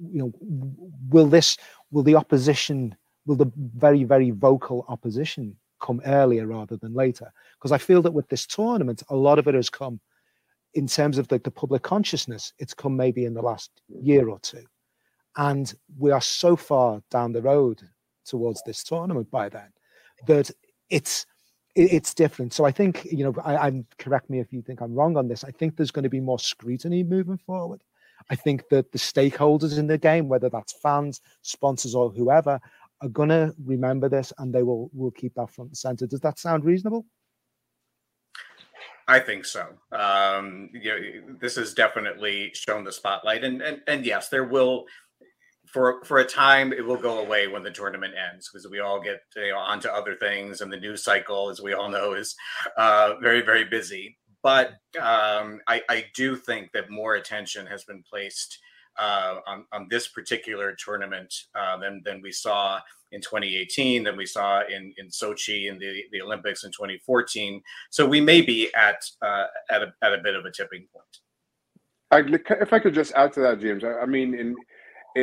You 0.00 0.18
know, 0.18 0.32
will 1.10 1.26
this, 1.26 1.56
will 1.92 2.02
the 2.02 2.16
opposition, 2.16 2.96
will 3.26 3.36
the 3.36 3.52
very, 3.76 4.02
very 4.02 4.30
vocal 4.30 4.84
opposition 4.88 5.56
come 5.80 6.00
earlier 6.04 6.46
rather 6.46 6.76
than 6.76 6.94
later? 6.94 7.30
Because 7.56 7.70
I 7.70 7.78
feel 7.78 8.02
that 8.02 8.12
with 8.12 8.28
this 8.28 8.46
tournament, 8.46 9.04
a 9.10 9.14
lot 9.14 9.38
of 9.38 9.46
it 9.46 9.54
has 9.54 9.70
come 9.70 10.00
in 10.74 10.86
terms 10.86 11.18
of 11.18 11.28
the, 11.28 11.38
the 11.38 11.50
public 11.50 11.82
consciousness, 11.82 12.52
it's 12.58 12.74
come 12.74 12.96
maybe 12.96 13.24
in 13.24 13.34
the 13.34 13.42
last 13.42 13.70
year 13.88 14.28
or 14.28 14.38
two. 14.40 14.64
And 15.38 15.72
we 15.96 16.10
are 16.10 16.20
so 16.20 16.56
far 16.56 17.00
down 17.10 17.32
the 17.32 17.40
road 17.40 17.80
towards 18.26 18.62
this 18.66 18.84
tournament 18.84 19.30
by 19.30 19.48
then 19.48 19.72
that 20.26 20.50
it's 20.90 21.24
it's 21.74 22.12
different. 22.12 22.52
So 22.52 22.64
I 22.64 22.72
think 22.72 23.04
you 23.04 23.24
know, 23.24 23.34
I, 23.44 23.68
am 23.68 23.86
correct 23.98 24.28
me 24.30 24.40
if 24.40 24.52
you 24.52 24.62
think 24.62 24.80
I'm 24.80 24.94
wrong 24.94 25.16
on 25.16 25.28
this. 25.28 25.44
I 25.44 25.52
think 25.52 25.76
there's 25.76 25.92
going 25.92 26.02
to 26.02 26.08
be 26.08 26.20
more 26.20 26.40
scrutiny 26.40 27.04
moving 27.04 27.38
forward. 27.38 27.82
I 28.30 28.34
think 28.34 28.68
that 28.70 28.90
the 28.90 28.98
stakeholders 28.98 29.78
in 29.78 29.86
the 29.86 29.96
game, 29.96 30.28
whether 30.28 30.48
that's 30.48 30.72
fans, 30.72 31.20
sponsors, 31.42 31.94
or 31.94 32.10
whoever, 32.10 32.60
are 33.00 33.08
going 33.08 33.28
to 33.28 33.54
remember 33.64 34.08
this 34.08 34.32
and 34.38 34.52
they 34.52 34.64
will 34.64 34.90
will 34.92 35.12
keep 35.12 35.34
that 35.34 35.50
front 35.50 35.70
and 35.70 35.76
center. 35.76 36.06
Does 36.06 36.20
that 36.20 36.40
sound 36.40 36.64
reasonable? 36.64 37.06
I 39.06 39.20
think 39.20 39.46
so. 39.46 39.68
Um, 39.92 40.68
you 40.74 40.90
know, 40.90 41.36
this 41.40 41.56
has 41.56 41.72
definitely 41.72 42.50
shown 42.54 42.84
the 42.84 42.92
spotlight, 42.92 43.44
and 43.44 43.62
and 43.62 43.80
and 43.86 44.04
yes, 44.04 44.28
there 44.28 44.44
will 44.44 44.84
for 45.72 46.02
for 46.04 46.18
a 46.18 46.24
time 46.24 46.72
it 46.72 46.84
will 46.84 46.96
go 46.96 47.18
away 47.20 47.46
when 47.46 47.62
the 47.62 47.70
tournament 47.70 48.14
ends 48.32 48.48
because 48.48 48.68
we 48.70 48.80
all 48.80 49.00
get 49.00 49.20
you 49.36 49.50
know 49.50 49.58
onto 49.58 49.88
other 49.88 50.14
things 50.14 50.60
and 50.60 50.72
the 50.72 50.76
news 50.76 51.02
cycle 51.02 51.50
as 51.50 51.60
we 51.60 51.72
all 51.72 51.88
know 51.96 52.14
is 52.14 52.34
uh, 52.76 53.14
very 53.20 53.42
very 53.42 53.64
busy. 53.64 54.16
But 54.40 54.74
um, 55.00 55.60
I, 55.66 55.82
I, 55.88 56.04
do 56.14 56.36
think 56.36 56.70
that 56.72 56.90
more 56.90 57.16
attention 57.16 57.66
has 57.66 57.82
been 57.82 58.04
placed 58.08 58.56
uh, 58.96 59.40
on, 59.48 59.64
on 59.72 59.88
this 59.90 60.06
particular 60.06 60.76
tournament 60.78 61.34
uh, 61.56 61.76
than, 61.78 62.02
than 62.04 62.22
we 62.22 62.30
saw 62.30 62.80
in 63.10 63.20
2018 63.20 64.04
than 64.04 64.16
we 64.16 64.26
saw 64.26 64.60
in, 64.68 64.94
in 64.96 65.08
Sochi 65.08 65.68
in 65.68 65.78
the, 65.80 66.04
the 66.12 66.22
Olympics 66.22 66.62
in 66.62 66.70
2014 66.70 67.60
so 67.90 68.06
we 68.06 68.20
may 68.20 68.40
be 68.40 68.72
at 68.74 69.02
uh, 69.22 69.46
at, 69.70 69.82
a, 69.82 69.92
at 70.02 70.12
a 70.12 70.18
bit 70.22 70.36
of 70.36 70.44
a 70.44 70.52
tipping 70.52 70.86
point. 70.92 71.18
I, 72.10 72.22
if 72.60 72.72
I 72.72 72.78
could 72.78 72.94
just 72.94 73.12
add 73.14 73.32
to 73.34 73.40
that, 73.40 73.60
James, 73.60 73.84
I, 73.84 73.92
I 73.92 74.06
mean, 74.06 74.34
in 74.34 74.56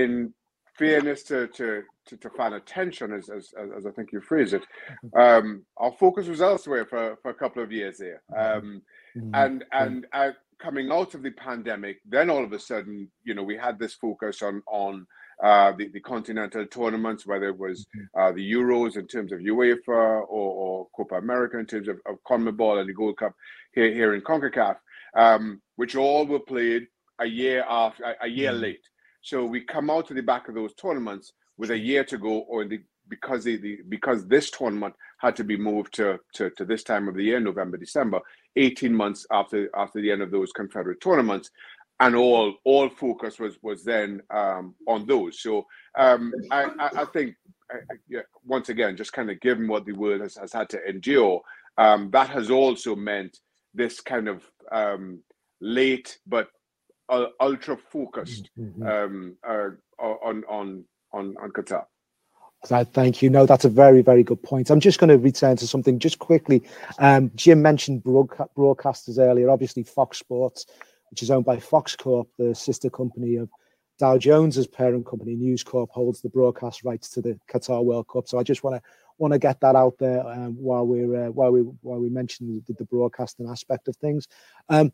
in 0.02 0.34
fairness 0.78 1.24
to 1.24 1.48
to 1.48 1.84
to, 2.08 2.18
to 2.18 2.30
fan 2.32 2.54
attention, 2.54 3.14
as, 3.14 3.30
as 3.30 3.54
as 3.78 3.86
I 3.86 3.92
think 3.92 4.12
you 4.12 4.22
phrase 4.22 4.54
it, 4.54 4.64
mm-hmm. 5.06 5.20
um, 5.48 5.66
our 5.78 5.94
focus 5.94 6.28
was 6.28 6.42
elsewhere 6.42 6.86
for, 6.86 7.18
for 7.22 7.32
a 7.32 7.40
couple 7.44 7.64
of 7.64 7.72
years 7.72 7.98
there, 7.98 8.22
mm-hmm. 8.32 8.58
um, 8.58 8.82
mm-hmm. 9.18 9.36
and 9.36 9.66
and 9.72 10.08
uh, 10.14 10.32
coming 10.60 10.92
out 10.92 11.14
of 11.16 11.24
the 11.24 11.32
pandemic, 11.32 11.98
then 12.08 12.30
all 12.30 12.44
of 12.44 12.54
a 12.54 12.60
sudden, 12.60 13.10
you 13.24 13.34
know, 13.34 13.44
we 13.44 13.58
had 13.58 13.80
this 13.80 13.94
focus 13.94 14.42
on 14.42 14.62
on 14.68 15.06
uh, 15.44 15.74
the, 15.78 15.90
the 15.90 16.00
continental 16.00 16.66
tournaments, 16.66 17.26
whether 17.26 17.50
it 17.50 17.58
was 17.58 17.86
uh, 18.18 18.32
the 18.32 18.52
Euros 18.54 18.96
in 18.98 19.08
terms 19.08 19.32
of 19.32 19.40
UEFA 19.40 19.88
or, 19.88 20.26
or 20.28 20.88
Copa 20.96 21.16
America 21.16 21.58
in 21.58 21.66
terms 21.66 21.90
of, 21.90 21.98
of 22.06 22.16
CONMEBOL 22.24 22.80
and 22.80 22.90
the 22.90 22.94
Gold 22.94 23.18
Cup 23.18 23.34
here, 23.74 23.94
here 23.94 24.16
in 24.16 24.22
CONCACAF, 24.22 24.78
um, 25.18 25.62
which 25.76 25.96
all 25.96 26.26
were 26.26 26.40
played 26.40 26.88
a 27.20 27.26
year 27.26 27.66
after, 27.68 28.04
a, 28.04 28.16
a 28.22 28.28
year 28.28 28.54
late. 28.54 28.86
So 29.26 29.44
we 29.44 29.62
come 29.62 29.90
out 29.90 30.08
to 30.08 30.14
the 30.14 30.22
back 30.22 30.48
of 30.48 30.54
those 30.54 30.76
tournaments 30.76 31.34
with 31.58 31.72
a 31.72 31.78
year 31.78 32.04
to 32.04 32.18
go, 32.20 32.42
or 32.42 32.64
the 32.64 32.80
because 33.10 33.44
the, 33.44 33.58
the 33.58 33.80
because 33.90 34.28
this 34.28 34.52
tournament 34.52 34.94
had 35.18 35.36
to 35.38 35.44
be 35.44 35.58
moved 35.58 35.96
to, 35.96 36.20
to 36.36 36.52
to 36.52 36.64
this 36.64 36.84
time 36.84 37.08
of 37.08 37.16
the 37.16 37.24
year, 37.24 37.40
November, 37.40 37.76
December, 37.76 38.20
18 38.56 38.94
months 38.94 39.26
after 39.32 39.68
after 39.76 40.00
the 40.00 40.12
end 40.12 40.22
of 40.22 40.30
those 40.30 40.52
Confederate 40.52 41.02
tournaments, 41.02 41.50
and 42.00 42.16
all 42.16 42.54
all 42.66 42.88
focus 42.88 43.40
was 43.40 43.58
was 43.64 43.84
then 43.84 44.22
um, 44.32 44.76
on 44.88 45.08
those. 45.08 45.42
So 45.42 45.66
um, 45.98 46.32
I, 46.52 46.66
I, 46.80 46.90
I 47.02 47.06
think 47.06 47.36
I, 47.72 47.78
yeah, 48.08 48.22
once 48.46 48.70
again, 48.70 48.96
just 48.96 49.12
kind 49.14 49.32
of 49.32 49.40
given 49.40 49.68
what 49.68 49.86
the 49.88 49.94
world 49.94 50.22
has, 50.22 50.36
has 50.36 50.54
had 50.54 50.70
to 50.70 50.88
endure, 50.88 51.42
um, 51.80 52.12
that 52.12 52.30
has 52.30 52.52
also 52.52 52.96
meant 52.96 53.40
this 53.74 54.02
kind 54.02 54.28
of 54.28 54.44
um, 54.72 55.24
late 55.62 56.20
but 56.28 56.50
uh, 57.10 57.28
ultra 57.40 57.78
focused 57.78 58.50
mm-hmm. 58.58 58.84
um, 58.84 59.38
uh, 59.48 59.70
on 60.00 60.44
on 60.50 60.86
on 61.14 61.36
on 61.42 61.52
Qatar. 61.52 61.86
Thank 62.66 63.22
you. 63.22 63.30
No, 63.30 63.46
that's 63.46 63.66
a 63.66 63.70
very, 63.70 64.02
very 64.02 64.24
good 64.24 64.42
point. 64.42 64.72
I'm 64.72 64.80
just 64.80 65.00
going 65.00 65.10
to 65.10 65.20
return 65.20 65.56
to 65.58 65.68
something 65.68 66.00
just 66.00 66.18
quickly. 66.18 66.64
Um, 66.98 67.32
Jim 67.36 67.62
mentioned 67.62 68.04
broadcasters 68.04 69.20
earlier. 69.20 69.52
Obviously, 69.52 69.84
Fox 69.84 70.18
Sports, 70.18 70.66
which 71.12 71.22
is 71.22 71.30
owned 71.30 71.46
by 71.46 71.60
Fox 71.60 71.96
Corp, 71.96 72.28
the 72.40 72.56
sister 72.56 72.90
company 72.90 73.36
of 73.36 73.50
Dow 74.00 74.18
Jones's 74.18 74.68
parent 74.68 75.06
company, 75.06 75.36
News 75.36 75.64
Corp, 75.64 75.90
holds 75.92 76.22
the 76.22 76.30
broadcast 76.30 76.84
rights 76.84 77.10
to 77.12 77.22
the 77.22 77.40
Qatar 77.50 77.84
World 77.84 78.08
Cup. 78.08 78.28
So 78.28 78.40
I 78.40 78.44
just 78.44 78.64
want 78.64 78.78
to 78.78 78.82
want 79.18 79.32
to 79.32 79.40
get 79.40 79.62
that 79.62 79.76
out 79.76 79.98
there 79.98 80.26
um, 80.28 80.56
while 80.58 80.86
we're 80.86 81.28
uh, 81.28 81.32
while 81.32 81.52
we 81.52 81.62
while 81.62 82.00
we 82.00 82.10
mention 82.10 82.62
the, 82.68 82.74
the 82.74 82.86
broadcasting 82.86 83.48
aspect 83.50 83.88
of 83.88 83.96
things. 83.98 84.28
Um, 84.70 84.92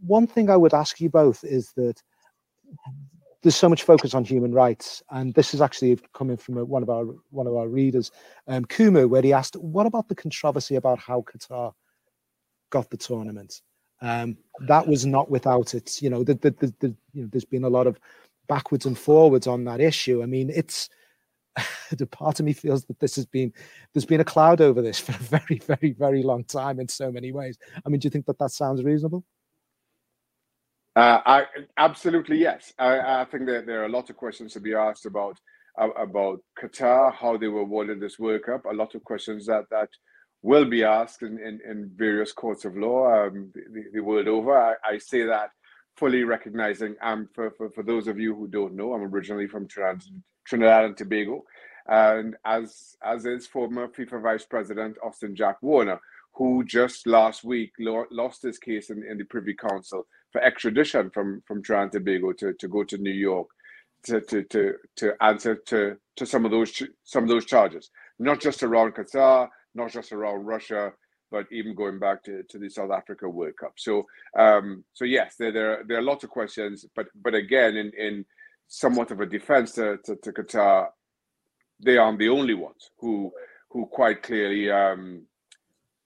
one 0.00 0.26
thing 0.26 0.50
I 0.50 0.56
would 0.56 0.74
ask 0.74 1.00
you 1.00 1.08
both 1.08 1.44
is 1.44 1.72
that 1.76 2.02
there's 3.42 3.56
so 3.56 3.68
much 3.68 3.82
focus 3.82 4.14
on 4.14 4.24
human 4.24 4.52
rights, 4.52 5.02
and 5.10 5.34
this 5.34 5.52
is 5.52 5.60
actually 5.60 5.98
coming 6.14 6.36
from 6.36 6.56
one 6.68 6.82
of 6.82 6.90
our 6.90 7.04
one 7.30 7.46
of 7.46 7.56
our 7.56 7.68
readers, 7.68 8.10
um, 8.46 8.64
Kumu, 8.64 9.08
where 9.08 9.22
he 9.22 9.32
asked, 9.32 9.56
"What 9.56 9.86
about 9.86 10.08
the 10.08 10.14
controversy 10.14 10.76
about 10.76 10.98
how 10.98 11.22
Qatar 11.22 11.72
got 12.70 12.90
the 12.90 12.96
tournament?" 12.96 13.60
Um, 14.00 14.36
that 14.66 14.86
was 14.86 15.06
not 15.06 15.30
without 15.30 15.74
it. 15.74 16.02
You 16.02 16.10
know, 16.10 16.24
the, 16.24 16.34
the, 16.34 16.50
the, 16.80 16.94
you 17.12 17.22
know, 17.22 17.28
there's 17.30 17.44
been 17.44 17.64
a 17.64 17.68
lot 17.68 17.86
of 17.86 18.00
backwards 18.48 18.84
and 18.84 18.98
forwards 18.98 19.46
on 19.46 19.64
that 19.64 19.80
issue. 19.80 20.22
I 20.22 20.26
mean, 20.26 20.50
it's 20.50 20.88
the 21.92 22.06
part 22.06 22.40
of 22.40 22.46
me 22.46 22.52
feels 22.52 22.84
that 22.86 22.98
this 23.00 23.16
has 23.16 23.26
been 23.26 23.52
there's 23.92 24.04
been 24.04 24.20
a 24.20 24.24
cloud 24.24 24.60
over 24.60 24.82
this 24.82 24.98
for 25.00 25.12
a 25.12 25.38
very, 25.38 25.60
very, 25.66 25.92
very 25.92 26.22
long 26.22 26.44
time 26.44 26.80
in 26.80 26.88
so 26.88 27.10
many 27.10 27.32
ways. 27.32 27.58
I 27.84 27.88
mean, 27.88 28.00
do 28.00 28.06
you 28.06 28.10
think 28.10 28.26
that 28.26 28.38
that 28.38 28.50
sounds 28.50 28.82
reasonable? 28.82 29.24
Uh, 30.94 31.20
I 31.24 31.44
absolutely 31.78 32.38
yes. 32.38 32.72
I, 32.78 33.22
I, 33.22 33.24
think 33.24 33.46
that 33.46 33.64
there 33.64 33.82
are 33.82 33.88
lots 33.88 34.10
of 34.10 34.16
questions 34.16 34.52
to 34.52 34.60
be 34.60 34.74
asked 34.74 35.06
about 35.06 35.38
about 35.78 36.40
Qatar, 36.60 37.14
how 37.14 37.38
they 37.38 37.48
were 37.48 37.62
awarded 37.62 37.98
this 37.98 38.18
World 38.18 38.42
Cup. 38.42 38.66
A 38.66 38.74
lot 38.74 38.94
of 38.94 39.02
questions 39.02 39.46
that 39.46 39.64
that 39.70 39.88
will 40.42 40.66
be 40.66 40.84
asked 40.84 41.22
in, 41.22 41.38
in, 41.38 41.60
in 41.68 41.90
various 41.96 42.32
courts 42.32 42.64
of 42.66 42.76
law 42.76 43.26
um, 43.26 43.50
the, 43.54 43.84
the, 43.94 44.00
world 44.00 44.28
over. 44.28 44.54
I, 44.54 44.74
I, 44.84 44.98
say 44.98 45.22
that 45.22 45.50
fully 45.96 46.24
recognizing, 46.24 46.96
um, 47.00 47.28
for, 47.32 47.52
for, 47.52 47.70
for 47.70 47.82
those 47.84 48.08
of 48.08 48.18
you 48.18 48.34
who 48.34 48.48
don't 48.48 48.74
know, 48.74 48.92
I'm 48.92 49.02
originally 49.02 49.46
from 49.46 49.68
Trinidad, 49.68 50.02
Trinidad 50.44 50.84
and 50.84 50.96
Tobago, 50.96 51.44
and 51.86 52.36
as 52.44 52.96
as 53.02 53.24
is 53.24 53.46
former 53.46 53.88
FIFA 53.88 54.22
Vice 54.22 54.44
President 54.44 54.96
Austin 55.02 55.34
Jack 55.34 55.56
Warner, 55.62 56.00
who 56.34 56.64
just 56.64 57.06
last 57.06 57.44
week 57.44 57.72
lo- 57.78 58.04
lost 58.10 58.42
his 58.42 58.58
case 58.58 58.90
in, 58.90 59.02
in 59.08 59.16
the 59.16 59.24
Privy 59.24 59.54
Council 59.54 60.06
for 60.32 60.42
extradition 60.42 61.10
from 61.10 61.42
from 61.46 61.62
Trinidad 61.62 61.94
and 61.94 62.04
Tobago 62.04 62.32
to, 62.32 62.54
to 62.54 62.68
go 62.68 62.84
to 62.84 62.98
New 62.98 63.12
York 63.12 63.48
to, 64.04 64.20
to, 64.20 64.42
to, 64.44 64.74
to 64.96 65.12
answer 65.22 65.56
to, 65.66 65.96
to 66.16 66.26
some 66.26 66.44
of 66.44 66.50
those 66.50 66.82
some 67.04 67.22
of 67.22 67.28
those 67.28 67.44
charges, 67.44 67.90
not 68.18 68.40
just 68.40 68.62
around 68.62 68.94
Qatar, 68.94 69.48
not 69.74 69.92
just 69.92 70.12
around 70.12 70.44
Russia, 70.44 70.92
but 71.30 71.46
even 71.50 71.74
going 71.74 71.98
back 71.98 72.22
to, 72.24 72.42
to 72.50 72.58
the 72.58 72.68
South 72.68 72.90
Africa 72.90 73.28
World 73.28 73.54
Cup. 73.58 73.72
So 73.76 74.06
um, 74.38 74.84
so 74.92 75.04
yes, 75.04 75.36
there, 75.38 75.52
there 75.52 75.84
there 75.86 75.98
are 75.98 76.02
lots 76.02 76.24
of 76.24 76.30
questions, 76.30 76.84
but 76.94 77.06
but 77.14 77.34
again, 77.34 77.76
in 77.76 77.92
in 77.96 78.24
somewhat 78.68 79.10
of 79.10 79.20
a 79.20 79.26
defense 79.26 79.72
to, 79.72 79.98
to, 80.04 80.16
to 80.16 80.32
Qatar, 80.32 80.86
they 81.84 81.98
aren't 81.98 82.18
the 82.18 82.28
only 82.28 82.54
ones 82.54 82.90
who 82.98 83.30
who 83.70 83.86
quite 83.86 84.22
clearly 84.22 84.70
um, 84.70 85.26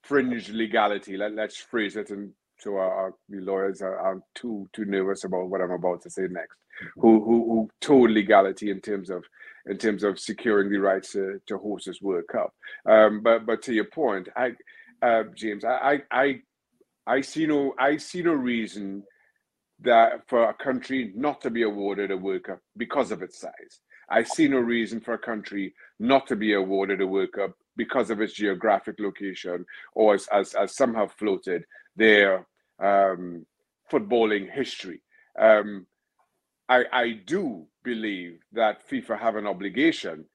fringe 0.03 0.49
legality. 0.49 1.17
Let, 1.17 1.33
let's 1.33 1.57
phrase 1.57 1.97
it 1.97 2.11
and 2.11 2.31
so 2.59 2.75
our, 2.77 2.91
our 2.91 3.13
lawyers 3.29 3.81
are, 3.81 3.97
aren't 3.97 4.23
too 4.35 4.67
too 4.73 4.85
nervous 4.85 5.23
about 5.23 5.49
what 5.49 5.61
I'm 5.61 5.71
about 5.71 6.01
to 6.03 6.09
say 6.09 6.27
next. 6.29 6.57
Who 6.95 7.23
who 7.23 7.45
who 7.45 7.69
told 7.81 8.11
legality 8.11 8.69
in 8.69 8.81
terms 8.81 9.09
of 9.09 9.23
in 9.67 9.77
terms 9.77 10.03
of 10.03 10.19
securing 10.19 10.69
the 10.69 10.77
rights 10.77 11.11
to, 11.13 11.41
to 11.47 11.57
host 11.57 11.85
this 11.87 12.01
World 12.01 12.25
Cup. 12.31 12.53
Um, 12.87 13.21
but 13.21 13.45
but 13.45 13.61
to 13.63 13.73
your 13.73 13.85
point, 13.85 14.29
I 14.35 14.51
uh, 15.01 15.23
James, 15.35 15.63
I, 15.65 16.01
I 16.11 16.41
I 17.05 17.21
see 17.21 17.45
no 17.45 17.73
I 17.79 17.97
see 17.97 18.21
no 18.21 18.33
reason 18.33 19.03
that 19.81 20.27
for 20.27 20.49
a 20.49 20.53
country 20.53 21.11
not 21.15 21.41
to 21.41 21.49
be 21.51 21.63
awarded 21.63 22.11
a 22.11 22.17
World 22.17 22.43
Cup 22.43 22.59
because 22.77 23.11
of 23.11 23.21
its 23.21 23.39
size. 23.39 23.81
I 24.09 24.23
see 24.23 24.47
no 24.47 24.59
reason 24.59 25.01
for 25.01 25.13
a 25.13 25.19
country 25.19 25.73
not 25.99 26.27
to 26.27 26.35
be 26.35 26.53
awarded 26.53 27.01
a 27.01 27.07
World 27.07 27.33
Cup 27.33 27.51
because 27.75 28.09
of 28.09 28.21
its 28.21 28.33
geographic 28.33 28.95
location, 28.99 29.65
or 29.93 30.15
as 30.15 30.27
as, 30.31 30.53
as 30.53 30.75
some 30.75 30.93
have 30.95 31.11
floated, 31.13 31.63
their 31.97 32.47
um, 32.81 33.45
footballing 33.91 34.51
history. 34.51 35.01
Um, 35.39 35.85
I, 36.69 36.85
I 36.91 37.11
do 37.25 37.67
believe 37.83 38.39
that 38.53 38.87
FIFA 38.89 39.19
have 39.19 39.35
an 39.35 39.47
obligation 39.47 40.25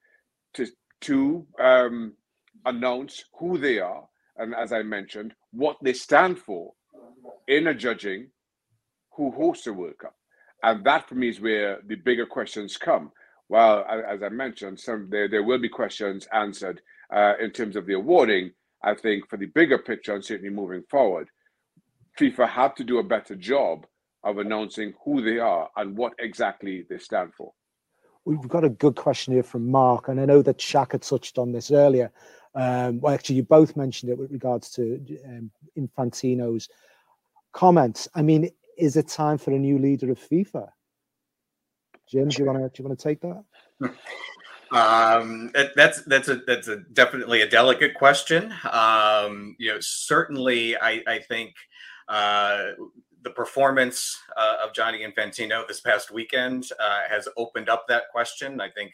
to 0.55 0.67
to 1.03 1.47
um, 1.61 2.15
announce 2.65 3.25
who 3.39 3.59
they 3.59 3.79
are 3.81 4.05
and, 4.37 4.55
as 4.55 4.73
I 4.73 4.83
mentioned, 4.83 5.35
what 5.53 5.77
they 5.83 5.93
stand 5.93 6.39
for 6.39 6.73
in 7.49 7.67
a 7.67 7.75
judging 7.75 8.29
who 9.17 9.31
hosts 9.33 9.65
the 9.65 9.73
World 9.73 9.99
Cup, 9.99 10.15
and 10.63 10.85
that 10.85 11.09
for 11.09 11.17
me 11.17 11.29
is 11.29 11.41
where 11.41 11.81
the 11.87 11.97
bigger 11.97 12.27
questions 12.27 12.77
come. 12.77 13.11
Well, 13.49 13.85
as 14.09 14.23
I 14.23 14.31
mentioned, 14.31 14.81
some 14.81 15.09
there 15.11 15.29
there 15.29 15.43
will 15.43 15.59
be 15.59 15.69
questions 15.69 16.27
answered 16.33 16.81
uh, 17.15 17.35
in 17.41 17.51
terms 17.51 17.77
of 17.77 17.87
the 17.87 17.95
awarding. 17.95 18.53
I 18.83 18.95
think 18.95 19.29
for 19.29 19.37
the 19.37 19.47
bigger 19.47 19.79
picture 19.79 20.15
and 20.15 20.25
certainly 20.25 20.51
moving 20.55 20.85
forward, 20.91 21.29
FIFA 22.19 22.49
have 22.49 22.75
to 22.77 22.85
do 22.85 22.99
a 22.99 23.03
better 23.03 23.35
job 23.35 23.87
of 24.25 24.39
announcing 24.39 24.95
who 25.05 25.23
they 25.23 25.39
are 25.39 25.69
and 25.77 25.97
what 25.97 26.13
exactly 26.19 26.85
they 26.89 26.99
stand 26.99 27.33
for. 27.35 27.53
We've 28.25 28.49
got 28.49 28.65
a 28.65 28.69
good 28.69 28.95
question 28.95 29.35
here 29.35 29.43
from 29.43 29.69
Mark, 29.69 30.09
and 30.09 30.21
I 30.21 30.27
know 30.27 30.43
that 30.43 30.59
Shaq 30.59 30.93
had 30.93 31.03
touched 31.03 31.39
on 31.39 31.51
this 31.51 31.73
earlier. 31.73 32.13
Um, 32.55 33.01
well, 33.01 33.15
actually, 33.15 33.37
you 33.37 33.43
both 33.43 33.77
mentioned 33.77 34.13
it 34.13 34.19
with 34.19 34.31
regards 34.31 34.71
to 34.73 35.05
um, 35.27 35.51
Infantino's 35.77 36.69
comments. 37.53 38.07
I 38.15 38.23
mean, 38.23 38.51
is 38.79 38.97
it 38.97 39.09
time 39.09 39.39
for 39.39 39.51
a 39.53 39.59
new 39.59 39.79
leader 39.79 40.11
of 40.11 40.21
FIFA? 40.21 40.69
Jim, 42.09 42.29
do 42.29 42.43
you 42.43 42.47
want 42.47 42.59
to 42.59 42.69
do 42.69 42.83
you 42.83 42.89
want 42.89 42.99
to 42.99 43.03
take 43.03 43.21
that? 43.23 43.45
Um, 44.73 45.53
that's 45.77 46.03
that's 46.05 46.29
a 46.29 46.37
that's 46.47 46.67
a 46.67 46.79
definitely 46.95 47.43
a 47.43 47.47
delicate 47.47 47.95
question. 47.95 48.55
Um, 48.71 49.55
you 49.59 49.71
know, 49.71 49.81
certainly, 49.81 50.79
I, 50.79 51.03
I 51.07 51.19
think 51.19 51.53
uh, 52.13 52.73
the 53.23 53.31
performance 53.31 54.19
uh, 54.37 54.57
of 54.63 54.75
Gianni 54.75 55.01
Infantino 55.01 55.67
this 55.67 55.81
past 55.81 56.11
weekend 56.11 56.69
uh, 56.79 57.01
has 57.09 57.27
opened 57.37 57.69
up 57.69 57.87
that 57.89 58.05
question. 58.13 58.61
I 58.61 58.69
think 58.69 58.93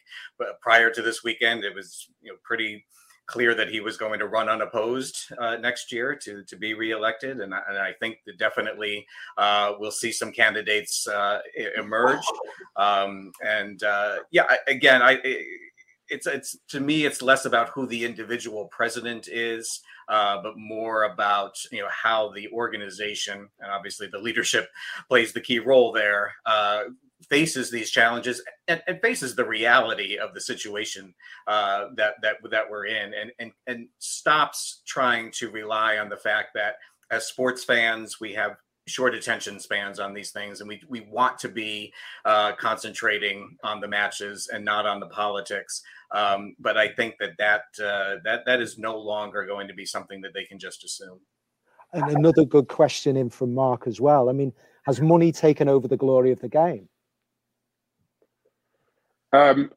prior 0.60 0.90
to 0.90 1.02
this 1.02 1.24
weekend, 1.24 1.64
it 1.64 1.74
was 1.74 2.08
you 2.22 2.30
know 2.30 2.38
pretty 2.44 2.84
clear 3.26 3.54
that 3.54 3.68
he 3.68 3.80
was 3.80 3.96
going 3.96 4.18
to 4.18 4.26
run 4.26 4.48
unopposed 4.48 5.32
uh, 5.38 5.56
next 5.56 5.90
year 5.92 6.14
to 6.14 6.44
to 6.44 6.56
be 6.56 6.74
reelected, 6.74 7.40
and 7.40 7.52
I, 7.52 7.60
and 7.68 7.78
I 7.78 7.92
think 7.92 8.18
that 8.26 8.38
definitely 8.38 9.04
uh, 9.36 9.74
we'll 9.78 9.90
see 9.90 10.12
some 10.12 10.30
candidates 10.30 11.08
uh, 11.08 11.40
emerge. 11.76 12.24
Um, 12.76 13.32
and 13.44 13.82
uh, 13.82 14.18
yeah, 14.30 14.46
again, 14.68 15.02
I. 15.02 15.20
It's 16.08 16.26
it's 16.26 16.56
to 16.68 16.80
me, 16.80 17.04
it's 17.04 17.22
less 17.22 17.44
about 17.44 17.70
who 17.70 17.86
the 17.86 18.04
individual 18.04 18.66
president 18.66 19.28
is 19.28 19.82
uh, 20.08 20.42
but 20.42 20.56
more 20.56 21.04
about 21.04 21.56
you 21.70 21.80
know 21.80 21.88
how 21.90 22.30
the 22.30 22.48
organization 22.48 23.48
and 23.60 23.70
obviously 23.70 24.08
the 24.10 24.18
leadership 24.18 24.68
plays 25.08 25.32
the 25.32 25.40
key 25.40 25.58
role 25.58 25.92
there. 25.92 26.32
Uh, 26.46 26.84
faces 27.28 27.68
these 27.68 27.90
challenges 27.90 28.40
and, 28.68 28.80
and, 28.86 29.00
faces 29.02 29.34
the 29.34 29.44
reality 29.44 30.16
of 30.16 30.32
the 30.34 30.40
situation 30.40 31.12
uh, 31.48 31.86
that 31.96 32.14
that 32.22 32.36
that 32.50 32.70
we're 32.70 32.86
in, 32.86 33.12
and 33.12 33.32
and 33.38 33.52
and 33.66 33.88
stops 33.98 34.82
trying 34.86 35.30
to 35.32 35.50
rely 35.50 35.98
on 35.98 36.08
the 36.08 36.16
fact 36.16 36.50
that 36.54 36.76
as 37.10 37.26
sports 37.26 37.64
fans 37.64 38.20
we 38.20 38.32
have 38.32 38.56
short 38.86 39.14
attention 39.14 39.60
spans 39.60 40.00
on 40.00 40.14
these 40.14 40.30
things 40.30 40.60
and 40.60 40.68
we 40.68 40.80
we 40.88 41.00
want 41.10 41.38
to 41.38 41.48
be 41.48 41.92
uh, 42.24 42.52
concentrating 42.52 43.56
on 43.62 43.80
the 43.80 43.88
matches 43.88 44.48
and 44.52 44.64
not 44.64 44.86
on 44.86 44.98
the 44.98 45.06
politics 45.08 45.82
um, 46.10 46.54
but 46.58 46.76
I 46.76 46.88
think 46.88 47.16
that 47.20 47.32
that 47.38 47.62
uh, 47.82 48.16
that 48.24 48.44
that 48.46 48.60
is 48.60 48.78
no 48.78 48.98
longer 48.98 49.46
going 49.46 49.68
to 49.68 49.74
be 49.74 49.84
something 49.84 50.20
that 50.22 50.34
they 50.34 50.44
can 50.44 50.58
just 50.58 50.84
assume. 50.84 51.20
And 51.92 52.10
another 52.10 52.44
good 52.44 52.68
question 52.68 53.16
in 53.16 53.30
from 53.30 53.54
Mark 53.54 53.86
as 53.86 54.00
well. 54.00 54.28
I 54.28 54.32
mean, 54.32 54.52
has 54.84 55.00
money 55.00 55.32
taken 55.32 55.68
over 55.68 55.88
the 55.88 55.96
glory 55.96 56.32
of 56.32 56.40
the 56.40 56.48
game? 56.48 56.88
Um, 59.32 59.70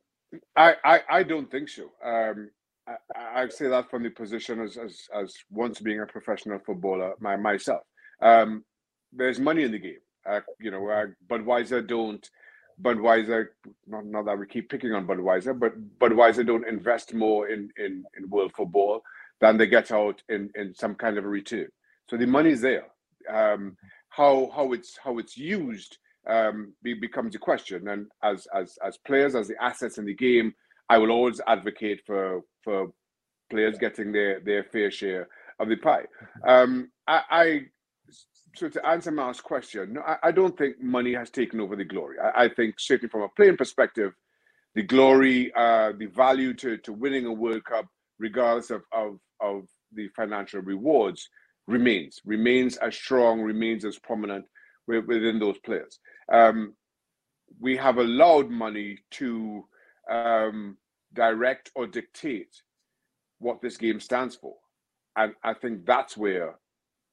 I, 0.56 0.76
I, 0.84 1.00
I 1.10 1.24
don't 1.24 1.50
think 1.50 1.70
so. 1.70 1.92
Um, 2.04 2.50
I, 2.88 3.44
I 3.44 3.48
say 3.50 3.68
that 3.68 3.90
from 3.90 4.04
the 4.04 4.10
position 4.10 4.62
as, 4.62 4.78
as, 4.78 5.08
as 5.14 5.36
once 5.50 5.80
being 5.80 6.02
a 6.02 6.06
professional 6.06 6.60
footballer 6.60 7.14
my, 7.20 7.36
myself. 7.36 7.82
Um, 8.22 8.64
there's 9.14 9.40
money 9.40 9.64
in 9.64 9.72
the 9.72 9.80
game. 9.80 10.00
Uh, 10.26 10.42
you 10.60 10.72
know, 10.72 10.88
uh, 10.88 11.08
Budweiser 11.28 11.86
don't 11.86 12.30
Budweiser, 12.82 13.48
not, 13.88 14.06
not 14.06 14.26
that 14.26 14.38
we 14.38 14.48
keep 14.48 14.70
picking 14.70 14.94
on 14.94 15.08
Budweiser, 15.08 15.58
but 15.58 15.74
Budweiser 16.00 16.46
don't 16.46 16.68
invest 16.68 17.14
more 17.14 17.50
in, 17.50 17.70
in, 17.78 18.04
in 18.18 18.30
world 18.30 18.52
football 18.56 19.02
than 19.40 19.58
they 19.58 19.68
get 19.68 19.92
out 19.92 20.22
in, 20.30 20.50
in 20.56 20.74
some 20.74 20.96
kind 20.96 21.18
of 21.18 21.26
a 21.26 21.28
return. 21.28 21.68
So 22.10 22.18
the 22.18 22.28
money's 22.28 22.62
there. 22.62 22.86
Um, 23.30 23.78
how 24.10 24.52
how 24.54 24.74
it's 24.74 24.98
how 24.98 25.18
it's 25.20 25.38
used 25.38 25.98
um, 26.28 26.74
be, 26.84 26.94
becomes 26.94 27.36
a 27.36 27.40
question. 27.40 27.88
And 27.88 28.08
as 28.24 28.48
as 28.54 28.78
as 28.86 28.98
players, 28.98 29.36
as 29.36 29.48
the 29.48 29.62
assets 29.62 29.98
in 29.98 30.06
the 30.06 30.14
game, 30.14 30.54
I 30.90 30.98
will 30.98 31.12
always 31.12 31.42
advocate 31.48 32.02
for 32.06 32.42
for 32.64 32.92
players 33.50 33.78
getting 33.78 34.12
their 34.12 34.40
their 34.40 34.64
fair 34.64 34.92
share 34.92 35.28
of 35.60 35.70
the 35.70 35.78
pie. 35.78 36.06
Um, 36.48 36.92
I, 37.08 37.22
I 37.30 37.62
so 38.56 38.70
to 38.70 38.86
answer 38.86 39.12
Mark's 39.12 39.42
question, 39.42 39.94
no, 39.94 40.02
I, 40.02 40.18
I, 40.24 40.32
don't 40.32 40.58
think 40.58 40.82
money 40.82 41.14
has 41.14 41.30
taken 41.30 41.60
over 41.60 41.76
the 41.76 41.86
glory. 41.86 42.18
I, 42.20 42.46
I, 42.46 42.50
think 42.50 42.80
certainly 42.80 43.10
from 43.10 43.22
a 43.22 43.30
playing 43.30 43.58
perspective, 43.58 44.14
the 44.76 44.84
glory, 44.84 45.54
uh, 45.56 45.94
the 45.98 46.08
value 46.08 46.54
to, 46.56 46.78
to 46.78 46.94
winning 46.94 47.26
a 47.26 47.34
World 47.34 47.64
Cup, 47.64 47.86
regardless 48.20 48.70
of, 48.70 48.84
of, 48.92 49.20
of 49.40 49.64
the 49.94 50.08
financial 50.16 50.62
rewards, 50.62 51.30
remains, 51.68 52.20
remains 52.26 52.78
as 52.78 52.96
strong, 52.96 53.42
remains 53.42 53.86
as 53.86 53.98
prominent 54.00 54.46
within 54.88 55.40
those 55.40 55.58
players. 55.60 56.00
Um, 56.32 56.74
we 57.60 57.78
have 57.78 57.98
allowed 57.98 58.50
money 58.50 58.98
to 59.12 59.66
um, 60.10 60.78
direct 61.14 61.72
or 61.76 61.88
dictate 61.88 62.62
what 63.40 63.62
this 63.62 63.78
game 63.78 64.00
stands 64.00 64.36
for. 64.36 64.56
And 65.16 65.34
I 65.44 65.54
think 65.54 65.86
that's 65.86 66.16
where 66.16 66.56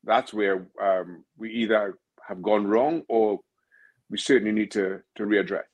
that's 0.09 0.33
where 0.33 0.67
um, 0.83 1.25
we 1.37 1.53
either 1.53 1.99
have 2.27 2.43
gone 2.43 2.67
wrong 2.67 3.03
or 3.09 3.39
we 4.11 4.19
certainly 4.19 4.53
need 4.53 4.73
to 4.73 5.01
to 5.17 5.23
readdress. 5.25 5.65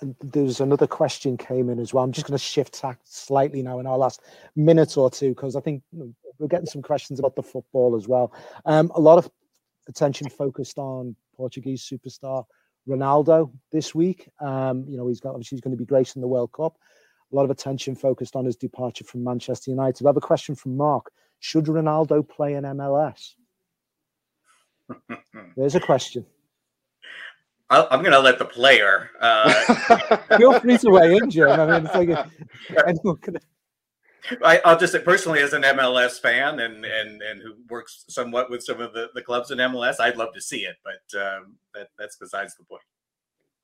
And 0.00 0.14
there's 0.20 0.60
another 0.60 0.86
question 0.86 1.36
came 1.36 1.70
in 1.70 1.78
as 1.78 1.94
well. 1.94 2.04
I'm 2.04 2.12
just 2.12 2.26
going 2.26 2.36
to 2.36 2.44
shift 2.44 2.74
tack 2.74 2.98
slightly 3.04 3.62
now 3.62 3.78
in 3.78 3.86
our 3.86 3.96
last 3.96 4.20
minute 4.56 4.96
or 4.96 5.10
two 5.10 5.30
because 5.30 5.56
I 5.56 5.60
think 5.60 5.82
we're 5.92 6.48
getting 6.48 6.66
some 6.66 6.82
questions 6.82 7.18
about 7.20 7.36
the 7.36 7.42
football 7.42 7.96
as 7.96 8.08
well. 8.08 8.32
Um, 8.66 8.90
a 8.94 9.00
lot 9.00 9.18
of 9.18 9.30
attention 9.88 10.28
focused 10.28 10.76
on 10.76 11.14
Portuguese 11.36 11.88
superstar 11.88 12.44
Ronaldo 12.88 13.52
this 13.70 13.94
week. 13.94 14.28
Um, 14.40 14.84
you 14.88 14.96
know, 14.96 15.06
he's 15.06 15.20
got 15.20 15.30
obviously 15.30 15.56
he's 15.56 15.62
going 15.62 15.76
to 15.76 15.82
be 15.82 15.86
gracing 15.86 16.20
the 16.20 16.28
World 16.28 16.52
Cup. 16.52 16.76
A 17.32 17.36
lot 17.36 17.44
of 17.44 17.50
attention 17.50 17.94
focused 17.94 18.36
on 18.36 18.44
his 18.44 18.56
departure 18.56 19.04
from 19.04 19.24
Manchester 19.24 19.70
United. 19.70 20.04
I 20.04 20.08
have 20.08 20.16
a 20.16 20.20
question 20.20 20.54
from 20.54 20.76
Mark. 20.76 21.12
Should 21.42 21.64
Ronaldo 21.64 22.26
play 22.26 22.54
in 22.54 22.62
MLS? 22.62 23.34
There's 25.56 25.74
a 25.74 25.80
question. 25.80 26.24
I'm 27.68 28.00
going 28.00 28.12
to 28.12 28.20
let 28.20 28.38
the 28.38 28.44
player. 28.44 29.10
Uh... 29.20 29.52
Feel 30.38 30.60
free 30.60 30.78
to 30.78 30.90
weigh 30.90 31.16
in, 31.16 31.28
Jim. 31.30 31.48
I 31.48 31.66
mean, 31.66 31.86
it's 31.86 31.94
like 31.96 32.10
a, 32.10 32.30
I, 34.44 34.60
will 34.64 34.78
just 34.78 34.92
say 34.92 35.00
personally, 35.00 35.40
as 35.40 35.52
an 35.52 35.62
MLS 35.62 36.20
fan 36.20 36.60
and 36.60 36.84
and 36.84 37.20
and 37.20 37.42
who 37.42 37.54
works 37.68 38.04
somewhat 38.08 38.48
with 38.48 38.62
some 38.62 38.80
of 38.80 38.92
the, 38.92 39.08
the 39.16 39.22
clubs 39.22 39.50
in 39.50 39.58
MLS, 39.58 39.98
I'd 39.98 40.16
love 40.16 40.32
to 40.34 40.40
see 40.40 40.60
it, 40.60 40.76
but 40.84 41.20
um, 41.20 41.56
that 41.74 41.88
that's 41.98 42.18
besides 42.18 42.54
the 42.54 42.62
point. 42.64 42.82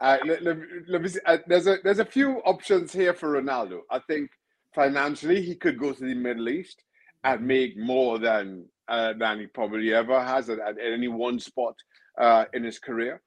Uh, 0.01 0.19
let, 0.27 0.43
let, 0.43 0.57
let, 0.89 1.03
me 1.03 1.09
see. 1.11 1.21
Uh, 1.27 1.39
there's 1.47 1.69
a 1.69 1.77
there's 1.85 2.01
a 2.01 2.05
few 2.05 2.39
options 2.39 2.93
here 2.93 3.15
for 3.15 3.41
Ronaldo. 3.41 3.83
I 3.89 4.01
think 4.01 4.31
financially 4.75 5.43
he 5.43 5.55
could 5.55 5.79
go 5.79 5.93
to 5.93 6.05
the 6.05 6.15
Middle 6.15 6.49
East 6.49 6.83
and 7.25 7.47
make 7.47 7.77
more 7.77 8.19
than 8.19 8.67
uh, 8.89 9.13
than 9.19 9.41
he 9.41 9.47
probably 9.47 9.93
ever 9.93 10.23
has 10.23 10.49
at, 10.49 10.59
at 10.59 10.77
any 10.81 11.09
one 11.09 11.39
spot 11.39 11.75
uh, 12.19 12.45
in 12.55 12.65
his 12.65 12.79
career. 12.79 13.21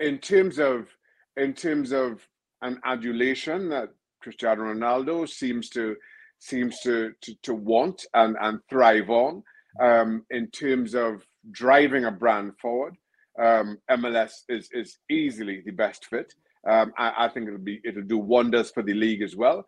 In 0.00 0.18
terms 0.18 0.58
of 0.58 0.88
in 1.36 1.54
terms 1.54 1.92
of 1.92 2.26
an 2.62 2.80
adulation 2.84 3.68
that 3.70 3.88
Cristiano 4.20 4.62
Ronaldo 4.62 5.28
seems 5.28 5.68
to 5.70 5.96
seems 6.38 6.80
to, 6.80 7.12
to, 7.20 7.34
to 7.42 7.54
want 7.54 8.06
and, 8.14 8.36
and 8.40 8.60
thrive 8.70 9.10
on 9.10 9.42
um, 9.80 10.24
in 10.30 10.48
terms 10.50 10.94
of 10.94 11.24
driving 11.50 12.04
a 12.04 12.10
brand 12.10 12.52
forward. 12.60 12.96
Um, 13.40 13.78
MLS 13.90 14.32
is, 14.48 14.68
is 14.72 14.98
easily 15.10 15.62
the 15.64 15.72
best 15.72 16.06
fit. 16.06 16.32
Um, 16.68 16.92
I, 16.98 17.26
I, 17.26 17.28
think 17.28 17.46
it'll 17.46 17.60
be 17.60 17.80
it'll 17.84 18.02
do 18.02 18.18
wonders 18.18 18.70
for 18.70 18.82
the 18.82 18.94
league 18.94 19.22
as 19.22 19.36
well. 19.36 19.64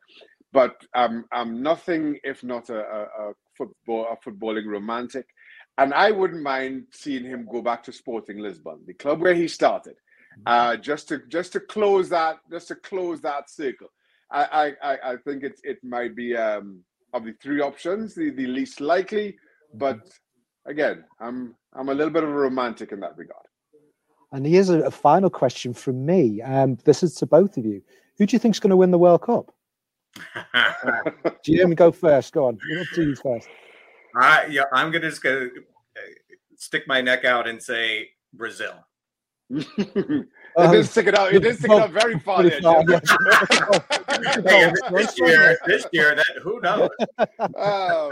But 0.52 0.74
um, 0.94 1.24
I'm 1.32 1.62
nothing 1.62 2.18
if 2.24 2.42
not 2.42 2.68
a, 2.68 2.80
a, 2.80 3.02
a 3.02 3.32
football 3.60 4.06
a 4.10 4.16
footballing 4.24 4.66
romantic, 4.66 5.26
and 5.78 5.92
I 5.92 6.10
wouldn't 6.10 6.42
mind 6.42 6.84
seeing 6.92 7.24
him 7.24 7.48
go 7.50 7.60
back 7.62 7.82
to 7.84 7.92
Sporting 7.92 8.38
Lisbon, 8.38 8.78
the 8.86 8.94
club 8.94 9.20
where 9.20 9.34
he 9.34 9.48
started, 9.48 9.96
uh, 10.46 10.76
just 10.76 11.08
to 11.08 11.20
just 11.28 11.52
to 11.52 11.60
close 11.60 12.08
that 12.10 12.36
just 12.50 12.68
to 12.68 12.74
close 12.74 13.20
that 13.22 13.50
circle. 13.50 13.88
I, 14.32 14.74
I, 14.80 15.12
I 15.12 15.16
think 15.24 15.42
it, 15.42 15.60
it 15.64 15.78
might 15.82 16.14
be 16.14 16.36
um, 16.36 16.84
of 17.12 17.24
the 17.24 17.34
three 17.42 17.60
options 17.60 18.14
the, 18.14 18.30
the 18.30 18.46
least 18.46 18.80
likely, 18.80 19.36
but 19.74 19.98
again, 20.66 21.04
I'm 21.20 21.56
I'm 21.72 21.88
a 21.88 21.94
little 21.94 22.12
bit 22.12 22.22
of 22.22 22.30
a 22.30 22.32
romantic 22.48 22.92
in 22.92 23.00
that 23.00 23.16
regard. 23.16 23.46
And 24.32 24.46
here's 24.46 24.70
a, 24.70 24.82
a 24.82 24.90
final 24.90 25.30
question 25.30 25.74
from 25.74 26.06
me. 26.06 26.40
Um, 26.42 26.78
this 26.84 27.02
is 27.02 27.14
to 27.16 27.26
both 27.26 27.56
of 27.56 27.64
you. 27.66 27.82
Who 28.18 28.26
do 28.26 28.34
you 28.34 28.38
think 28.38 28.54
is 28.54 28.60
going 28.60 28.70
to 28.70 28.76
win 28.76 28.92
the 28.92 28.98
World 28.98 29.22
Cup? 29.22 29.52
Jim, 31.44 31.74
go 31.74 31.92
first. 31.92 32.32
Go 32.32 32.46
on. 32.46 32.58
You 32.68 32.84
to 32.94 33.02
you 33.02 33.16
first. 33.16 33.48
I, 34.16 34.46
yeah, 34.46 34.64
I'm 34.72 34.90
gonna 34.90 35.08
just 35.08 35.22
gonna 35.22 35.46
uh, 35.46 36.00
stick 36.56 36.86
my 36.86 37.00
neck 37.00 37.24
out 37.24 37.48
and 37.48 37.62
say 37.62 38.10
Brazil. 38.32 38.74
It 40.56 40.62
um, 40.62 40.72
did 40.72 40.86
stick 40.86 41.06
it 41.06 41.16
out. 41.16 41.32
It 41.32 41.40
did 41.40 41.58
stick 41.58 41.70
it 41.70 41.80
out 41.80 41.90
very 41.92 42.18
far. 42.24 42.42
There, 42.42 42.60
far 42.60 42.82
hey, 42.82 44.72
this 44.90 45.18
year, 45.18 45.58
this 45.66 45.86
year, 45.92 46.14
that 46.16 46.26
who 46.42 46.60
knows? 46.60 46.90
Uh, 47.38 48.10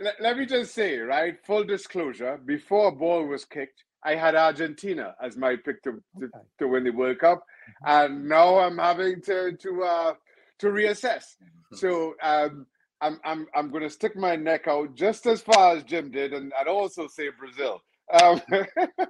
let, 0.00 0.20
let, 0.20 0.36
me 0.36 0.44
just 0.44 0.74
say, 0.74 0.98
right? 0.98 1.34
Full 1.46 1.64
disclosure: 1.64 2.38
before 2.44 2.88
a 2.88 2.92
ball 2.92 3.24
was 3.24 3.46
kicked, 3.46 3.84
I 4.02 4.14
had 4.14 4.34
Argentina 4.34 5.14
as 5.22 5.36
my 5.36 5.56
pick 5.56 5.82
to 5.84 6.02
to, 6.20 6.26
okay. 6.26 6.38
to 6.58 6.68
win 6.68 6.84
the 6.84 6.90
World 6.90 7.18
Cup, 7.18 7.38
mm-hmm. 7.38 8.12
and 8.12 8.28
now 8.28 8.58
I'm 8.58 8.76
having 8.76 9.22
to 9.22 9.56
to 9.56 9.82
uh, 9.84 10.14
to 10.62 10.68
reassess. 10.68 11.36
Mm-hmm. 11.42 11.76
So. 11.76 12.14
Um, 12.22 12.66
I'm 13.02 13.18
I'm 13.24 13.48
I'm 13.52 13.68
going 13.68 13.82
to 13.82 13.90
stick 13.90 14.16
my 14.16 14.36
neck 14.36 14.68
out 14.68 14.94
just 14.94 15.26
as 15.26 15.42
far 15.42 15.76
as 15.76 15.82
Jim 15.82 16.12
did, 16.12 16.32
and 16.32 16.52
I'd 16.58 16.68
also 16.68 17.08
say 17.08 17.30
Brazil. 17.36 17.82
Um, 18.22 18.40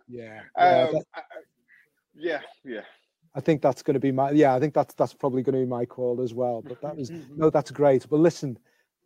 yeah, 0.08 0.40
yeah, 0.56 0.88
um, 0.90 1.02
yeah, 2.14 2.40
yeah. 2.64 2.80
I 3.34 3.40
think 3.40 3.62
that's 3.62 3.82
going 3.82 3.94
to 3.94 4.00
be 4.00 4.12
my 4.12 4.30
yeah. 4.30 4.54
I 4.54 4.60
think 4.60 4.74
that's 4.74 4.94
that's 4.94 5.14
probably 5.14 5.42
going 5.42 5.54
to 5.54 5.60
be 5.60 5.66
my 5.66 5.84
call 5.84 6.22
as 6.22 6.34
well. 6.34 6.62
But 6.62 6.80
that 6.80 6.96
was 6.96 7.10
no, 7.10 7.50
that's 7.50 7.70
great. 7.70 8.06
But 8.08 8.20
listen, 8.20 8.58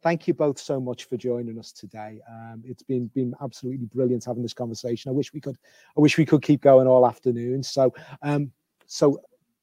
thank 0.03 0.29
you 0.29 0.35
both 0.35 0.59
so 0.59 0.81
much 0.81 1.05
for 1.05 1.17
joining 1.17 1.59
us 1.59 1.73
today. 1.73 2.21
Um, 2.29 2.63
it's 2.65 2.83
been 2.83 3.09
been 3.09 3.35
absolutely 3.43 3.87
brilliant 3.87 4.25
having 4.25 4.43
this 4.43 4.55
conversation. 4.55 5.09
I 5.09 5.13
wish 5.13 5.33
we 5.33 5.41
could 5.41 5.59
I 5.97 6.01
wish 6.01 6.17
we 6.17 6.27
could 6.27 6.43
keep 6.43 6.61
going 6.61 6.87
all 6.87 7.07
afternoon. 7.07 7.63
So 7.63 7.93
um, 8.23 8.53
so 8.87 9.21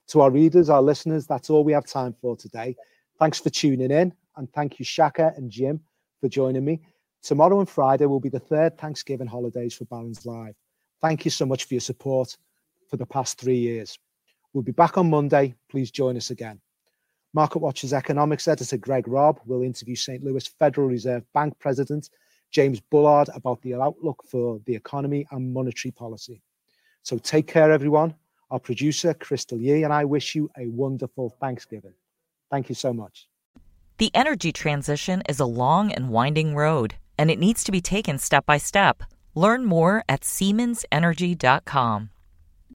to 0.08 0.22
our 0.22 0.32
readers, 0.32 0.70
our 0.70 0.82
listeners, 0.82 1.26
that's 1.26 1.50
all 1.50 1.64
we 1.64 1.74
have 1.74 1.86
time 1.86 2.14
for 2.22 2.36
today. 2.36 2.76
Thanks 3.20 3.40
for 3.40 3.50
tuning 3.50 3.92
in, 3.92 4.14
and 4.36 4.52
thank 4.54 4.80
you 4.80 4.86
Shaka 4.86 5.34
and 5.36 5.50
Jim 5.50 5.80
for 6.20 6.30
joining 6.30 6.66
me. 6.66 6.82
Tomorrow 7.22 7.60
and 7.60 7.70
Friday 7.70 8.06
will 8.06 8.20
be 8.20 8.30
the 8.30 8.40
third 8.40 8.78
Thanksgiving 8.78 9.28
holidays 9.28 9.74
for 9.74 9.86
Barron's 9.86 10.26
Live. 10.26 10.56
Thank 11.02 11.26
you 11.26 11.32
so 11.32 11.46
much 11.46 11.66
for 11.66 11.74
your 11.74 11.82
support 11.82 12.36
for 12.90 12.98
the 12.98 13.06
past 13.06 13.40
three 13.40 13.58
years. 13.58 13.98
We'll 14.54 14.64
be 14.64 14.72
back 14.72 14.98
on 14.98 15.10
Monday. 15.10 15.56
Please 15.70 15.90
join 15.90 16.18
us 16.18 16.30
again. 16.30 16.60
Market 17.34 17.60
Watch's 17.60 17.94
economics 17.94 18.48
editor 18.48 18.78
Greg 18.78 19.08
Robb 19.08 19.40
will 19.46 19.64
interview 19.64 19.96
St. 19.96 20.24
Louis 20.24 20.46
Federal 20.46 20.88
Reserve 20.88 21.24
Bank 21.34 21.58
President 21.60 22.10
James 22.52 22.80
Bullard 22.80 23.30
about 23.34 23.62
the 23.64 23.74
outlook 23.74 24.24
for 24.30 24.60
the 24.66 24.76
economy 24.76 25.26
and 25.32 25.52
monetary 25.52 25.92
policy. 25.92 26.42
So 27.02 27.18
take 27.18 27.48
care, 27.48 27.72
everyone. 27.72 28.14
Our 28.54 28.60
producer, 28.60 29.16
Crystal 29.16 29.60
Yee, 29.60 29.84
and 29.84 29.92
I 29.92 30.06
wish 30.06 30.36
you 30.36 30.48
a 30.56 30.68
wonderful 30.68 31.36
Thanksgiving. 31.42 31.96
Thank 32.52 32.70
you 32.70 32.76
so 32.76 32.94
much. 32.94 33.28
The 33.98 34.12
energy 34.14 34.52
transition 34.52 35.24
is 35.28 35.40
a 35.40 35.46
long 35.46 35.92
and 35.92 36.10
winding 36.10 36.54
road, 36.54 36.94
and 37.18 37.32
it 37.32 37.40
needs 37.40 37.64
to 37.64 37.72
be 37.72 37.82
taken 37.82 38.20
step 38.20 38.46
by 38.46 38.60
step. 38.60 39.02
Learn 39.34 39.66
more 39.66 40.04
at 40.08 40.22
SiemensEnergy.com. 40.22 42.12